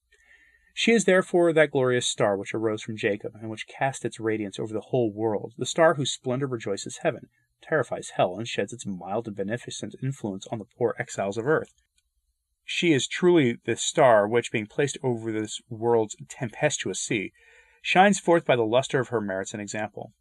She 0.73 0.93
is 0.93 1.05
therefore 1.05 1.53
that 1.53 1.73
glorious 1.73 2.07
star 2.07 2.37
which 2.37 2.55
arose 2.55 2.83
from 2.83 2.97
Jacob, 2.97 3.35
and 3.35 3.51
which 3.51 3.67
cast 3.67 4.05
its 4.05 4.21
radiance 4.21 4.59
over 4.61 4.73
the 4.73 4.81
whole 4.81 5.13
world, 5.13 5.55
the 5.59 5.67
star 5.67 5.95
whose 5.95 6.13
splendor 6.13 6.47
rejoices 6.47 6.99
heaven, 6.99 7.29
terrifies 7.67 8.11
hell 8.17 8.37
and 8.37 8.47
sheds 8.47 8.73
its 8.73 8.87
mild 8.87 9.27
and 9.27 9.37
beneficent 9.37 9.95
influence 10.03 10.47
on 10.49 10.59
the 10.59 10.65
poor 10.65 10.95
exiles 10.99 11.39
of 11.39 11.47
earth. 11.47 11.75
She 12.65 12.93
is 12.93 13.07
truly 13.07 13.59
the 13.65 13.77
star 13.77 14.27
which, 14.27 14.53
being 14.53 14.67
placed 14.67 14.99
over 15.03 15.33
this 15.33 15.61
world's 15.69 16.17
tempestuous 16.29 17.01
sea, 17.01 17.33
shines 17.83 18.19
forth 18.19 18.45
by 18.45 18.57
the 18.57 18.65
luster 18.65 19.01
of 19.01 19.09
her 19.09 19.21
merits 19.21 19.53
and 19.53 19.61
example. 19.61 20.13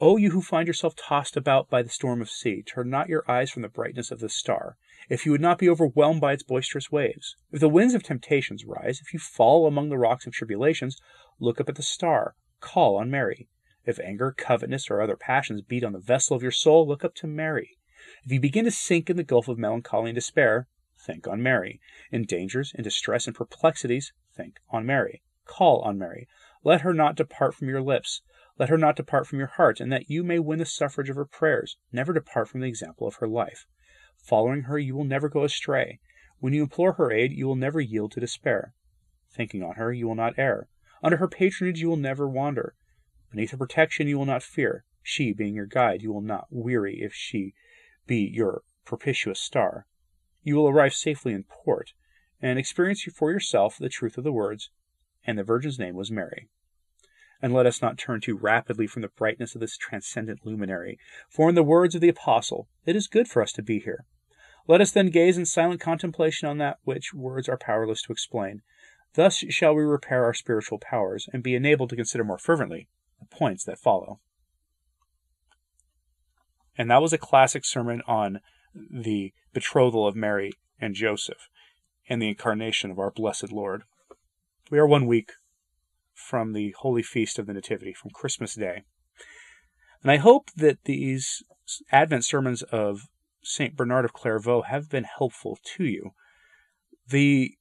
O 0.00 0.16
you 0.16 0.32
who 0.32 0.42
find 0.42 0.66
yourself 0.66 0.96
tossed 0.96 1.36
about 1.36 1.70
by 1.70 1.80
the 1.80 1.88
storm 1.88 2.20
of 2.20 2.28
sea, 2.28 2.62
turn 2.62 2.90
not 2.90 3.08
your 3.08 3.28
eyes 3.30 3.50
from 3.50 3.62
the 3.62 3.68
brightness 3.68 4.10
of 4.10 4.18
this 4.18 4.34
star, 4.34 4.76
if 5.08 5.24
you 5.24 5.30
would 5.30 5.40
not 5.40 5.58
be 5.58 5.68
overwhelmed 5.68 6.20
by 6.20 6.32
its 6.32 6.42
boisterous 6.42 6.90
waves. 6.90 7.36
If 7.52 7.60
the 7.60 7.68
winds 7.68 7.94
of 7.94 8.02
temptations 8.02 8.64
rise, 8.64 9.00
if 9.00 9.12
you 9.12 9.20
fall 9.20 9.68
among 9.68 9.90
the 9.90 9.98
rocks 9.98 10.26
of 10.26 10.32
tribulations, 10.32 10.96
look 11.38 11.60
up 11.60 11.68
at 11.68 11.76
the 11.76 11.82
star, 11.82 12.34
call 12.58 12.96
on 12.96 13.08
Mary. 13.08 13.48
If 13.86 14.00
anger, 14.00 14.32
covetousness, 14.32 14.90
or 14.90 15.00
other 15.00 15.16
passions 15.16 15.60
beat 15.60 15.84
on 15.84 15.92
the 15.92 15.98
vessel 15.98 16.36
of 16.36 16.42
your 16.42 16.50
soul, 16.50 16.86
look 16.86 17.04
up 17.04 17.14
to 17.16 17.26
Mary. 17.26 17.76
If 18.24 18.32
you 18.32 18.40
begin 18.40 18.64
to 18.64 18.70
sink 18.70 19.10
in 19.10 19.16
the 19.16 19.22
gulf 19.22 19.48
of 19.48 19.58
melancholy 19.58 20.10
and 20.10 20.14
despair, 20.14 20.68
think 20.98 21.28
on 21.28 21.42
Mary. 21.42 21.80
In 22.10 22.24
dangers, 22.24 22.72
in 22.74 22.82
distress, 22.82 23.26
and 23.26 23.36
perplexities, 23.36 24.12
think 24.34 24.60
on 24.70 24.86
Mary. 24.86 25.22
Call 25.44 25.80
on 25.82 25.98
Mary. 25.98 26.26
Let 26.62 26.80
her 26.80 26.94
not 26.94 27.16
depart 27.16 27.54
from 27.54 27.68
your 27.68 27.82
lips. 27.82 28.22
Let 28.58 28.70
her 28.70 28.78
not 28.78 28.96
depart 28.96 29.26
from 29.26 29.38
your 29.38 29.48
heart, 29.48 29.80
and 29.80 29.92
that 29.92 30.08
you 30.08 30.22
may 30.22 30.38
win 30.38 30.60
the 30.60 30.64
suffrage 30.64 31.10
of 31.10 31.16
her 31.16 31.26
prayers, 31.26 31.76
never 31.92 32.12
depart 32.12 32.48
from 32.48 32.60
the 32.60 32.68
example 32.68 33.06
of 33.06 33.16
her 33.16 33.28
life. 33.28 33.66
Following 34.16 34.62
her, 34.62 34.78
you 34.78 34.94
will 34.94 35.04
never 35.04 35.28
go 35.28 35.44
astray. 35.44 35.98
When 36.38 36.54
you 36.54 36.62
implore 36.62 36.94
her 36.94 37.12
aid, 37.12 37.32
you 37.32 37.46
will 37.46 37.56
never 37.56 37.80
yield 37.80 38.12
to 38.12 38.20
despair. 38.20 38.72
Thinking 39.30 39.62
on 39.62 39.74
her, 39.74 39.92
you 39.92 40.06
will 40.06 40.14
not 40.14 40.38
err. 40.38 40.68
Under 41.02 41.18
her 41.18 41.28
patronage, 41.28 41.80
you 41.80 41.88
will 41.88 41.96
never 41.96 42.28
wander. 42.28 42.74
Beneath 43.34 43.50
her 43.50 43.56
protection, 43.56 44.06
you 44.06 44.16
will 44.16 44.26
not 44.26 44.44
fear. 44.44 44.84
She 45.02 45.32
being 45.32 45.56
your 45.56 45.66
guide, 45.66 46.02
you 46.02 46.12
will 46.12 46.20
not 46.20 46.46
weary 46.50 47.02
if 47.02 47.12
she 47.12 47.52
be 48.06 48.18
your 48.18 48.62
propitious 48.84 49.40
star. 49.40 49.88
You 50.44 50.54
will 50.54 50.68
arrive 50.68 50.94
safely 50.94 51.32
in 51.32 51.42
port, 51.42 51.94
and 52.40 52.60
experience 52.60 53.02
for 53.02 53.32
yourself 53.32 53.76
the 53.76 53.88
truth 53.88 54.16
of 54.16 54.22
the 54.22 54.30
words, 54.30 54.70
and 55.26 55.36
the 55.36 55.42
Virgin's 55.42 55.80
name 55.80 55.96
was 55.96 56.12
Mary. 56.12 56.48
And 57.42 57.52
let 57.52 57.66
us 57.66 57.82
not 57.82 57.98
turn 57.98 58.20
too 58.20 58.36
rapidly 58.36 58.86
from 58.86 59.02
the 59.02 59.08
brightness 59.08 59.56
of 59.56 59.60
this 59.60 59.76
transcendent 59.76 60.46
luminary, 60.46 61.00
for 61.28 61.48
in 61.48 61.56
the 61.56 61.64
words 61.64 61.96
of 61.96 62.00
the 62.00 62.08
Apostle, 62.08 62.68
it 62.86 62.94
is 62.94 63.08
good 63.08 63.26
for 63.26 63.42
us 63.42 63.50
to 63.54 63.62
be 63.62 63.80
here. 63.80 64.04
Let 64.68 64.80
us 64.80 64.92
then 64.92 65.10
gaze 65.10 65.36
in 65.36 65.44
silent 65.44 65.80
contemplation 65.80 66.46
on 66.46 66.58
that 66.58 66.78
which 66.84 67.12
words 67.12 67.48
are 67.48 67.58
powerless 67.58 68.02
to 68.02 68.12
explain. 68.12 68.62
Thus 69.14 69.38
shall 69.38 69.74
we 69.74 69.82
repair 69.82 70.22
our 70.22 70.34
spiritual 70.34 70.78
powers, 70.78 71.28
and 71.32 71.42
be 71.42 71.56
enabled 71.56 71.90
to 71.90 71.96
consider 71.96 72.22
more 72.22 72.38
fervently 72.38 72.86
the 73.20 73.26
points 73.26 73.64
that 73.64 73.78
follow. 73.78 74.20
And 76.76 76.90
that 76.90 77.02
was 77.02 77.12
a 77.12 77.18
classic 77.18 77.64
sermon 77.64 78.02
on 78.06 78.40
the 78.74 79.32
betrothal 79.52 80.06
of 80.06 80.16
Mary 80.16 80.52
and 80.80 80.94
Joseph 80.94 81.48
and 82.08 82.20
the 82.20 82.28
incarnation 82.28 82.90
of 82.90 82.98
our 82.98 83.10
blessed 83.10 83.52
Lord. 83.52 83.82
We 84.70 84.78
are 84.78 84.86
one 84.86 85.06
week 85.06 85.32
from 86.12 86.52
the 86.52 86.74
Holy 86.78 87.02
Feast 87.02 87.38
of 87.38 87.46
the 87.46 87.52
Nativity, 87.52 87.92
from 87.92 88.10
Christmas 88.10 88.54
Day. 88.54 88.82
And 90.02 90.10
I 90.10 90.16
hope 90.16 90.50
that 90.56 90.84
these 90.84 91.42
Advent 91.92 92.24
sermons 92.24 92.62
of 92.62 93.02
St. 93.42 93.76
Bernard 93.76 94.04
of 94.04 94.12
Clairvaux 94.12 94.62
have 94.62 94.90
been 94.90 95.04
helpful 95.04 95.58
to 95.76 95.84
you. 95.84 96.10
The 97.08 97.56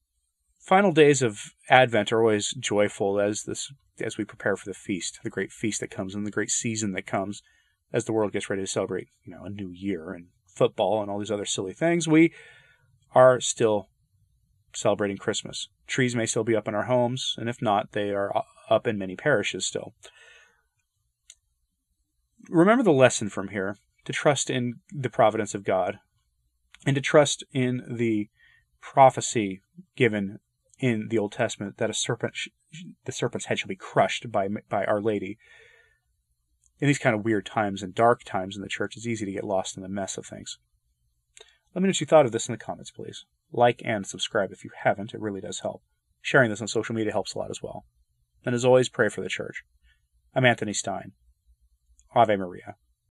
final 0.64 0.92
days 0.92 1.22
of 1.22 1.54
Advent 1.70 2.12
are 2.12 2.20
always 2.20 2.54
joyful 2.54 3.20
as 3.20 3.44
this 3.44 3.72
as 4.00 4.18
we 4.18 4.26
prepare 4.26 4.56
for 4.56 4.66
the 4.66 4.74
feast, 4.74 5.20
the 5.24 5.30
great 5.30 5.52
feast 5.52 5.80
that 5.82 5.92
comes 5.92 6.16
and 6.16 6.26
the 6.26 6.32
great 6.32 6.50
season 6.50 6.94
that 6.94 7.06
comes 7.06 7.44
as 7.92 8.06
the 8.06 8.14
world 8.14 8.32
gets 8.32 8.50
ready 8.50 8.64
to 8.64 8.68
celebrate, 8.68 9.10
you 9.24 9.32
know, 9.32 9.44
a 9.44 9.50
new 9.50 9.70
year 9.70 10.14
and 10.14 10.28
football 10.48 11.02
and 11.02 11.12
all 11.12 11.20
these 11.20 11.30
other 11.30 11.46
silly 11.46 11.74
things. 11.74 12.08
We 12.08 12.34
are 13.14 13.40
still 13.40 13.90
celebrating 14.74 15.18
Christmas. 15.18 15.68
Trees 15.86 16.16
may 16.16 16.26
still 16.26 16.44
be 16.44 16.56
up 16.56 16.68
in 16.68 16.74
our 16.74 16.84
homes, 16.84 17.36
and 17.38 17.48
if 17.48 17.62
not, 17.62 17.92
they 17.92 18.10
are 18.10 18.34
up 18.70 18.88
in 18.88 18.98
many 18.98 19.16
parishes 19.16 19.66
still. 19.66 19.94
Remember 22.50 22.84
the 22.84 22.92
lesson 22.92 23.30
from 23.30 23.50
here 23.50 23.78
to 24.06 24.14
trust 24.14 24.50
in 24.50 24.80
the 24.92 25.10
providence 25.10 25.54
of 25.54 25.64
God 25.64 26.00
and 26.86 26.96
to 26.96 27.02
trust 27.02 27.44
in 27.54 27.84
the 27.88 28.30
prophecy 28.82 29.62
given 29.96 30.40
in 30.80 31.08
the 31.10 31.18
Old 31.18 31.32
Testament 31.32 31.78
that 31.78 31.90
a 31.90 31.94
serpent, 31.94 32.34
the 33.06 33.12
serpent's 33.12 33.46
head 33.46 33.60
shall 33.60 33.68
be 33.68 33.76
crushed 33.76 34.32
by 34.32 34.48
by 34.70 34.86
Our 34.86 35.02
Lady. 35.02 35.38
In 36.80 36.88
these 36.88 37.00
kind 37.00 37.16
of 37.16 37.24
weird 37.24 37.46
times 37.46 37.82
and 37.82 37.96
dark 37.96 38.24
times 38.24 38.56
in 38.56 38.62
the 38.62 38.68
church, 38.68 38.98
it's 38.98 39.08
easy 39.08 39.26
to 39.26 39.32
get 39.32 39.44
lost 39.44 39.78
in 39.78 39.84
the 39.84 39.90
mess 39.90 40.18
of 40.18 40.26
things. 40.26 40.58
Let 41.74 41.82
me 41.82 41.88
know 41.88 41.92
what 41.92 42.02
you 42.02 42.08
thought 42.08 42.26
of 42.26 42.32
this 42.32 42.48
in 42.48 42.52
the 42.52 42.58
comments, 42.58 42.92
please. 42.92 43.26
Like 43.52 43.82
and 43.86 44.06
subscribe 44.06 44.52
if 44.52 44.64
you 44.64 44.72
haven't, 44.84 45.14
it 45.14 45.22
really 45.22 45.42
does 45.42 45.60
help. 45.60 45.84
Sharing 46.22 46.50
this 46.50 46.62
on 46.62 46.68
social 46.68 46.96
media 46.96 47.12
helps 47.12 47.36
a 47.36 47.40
lot 47.40 47.52
as 47.52 47.62
well. 47.62 47.86
And 48.46 48.54
as 48.54 48.66
always, 48.66 48.90
pray 48.90 49.10
for 49.10 49.22
the 49.22 49.30
church. 49.30 49.64
I'm 50.36 50.46
Anthony 50.46 50.74
Stine. 50.74 51.14
Ave 52.16 52.36
Maria. 52.36 52.76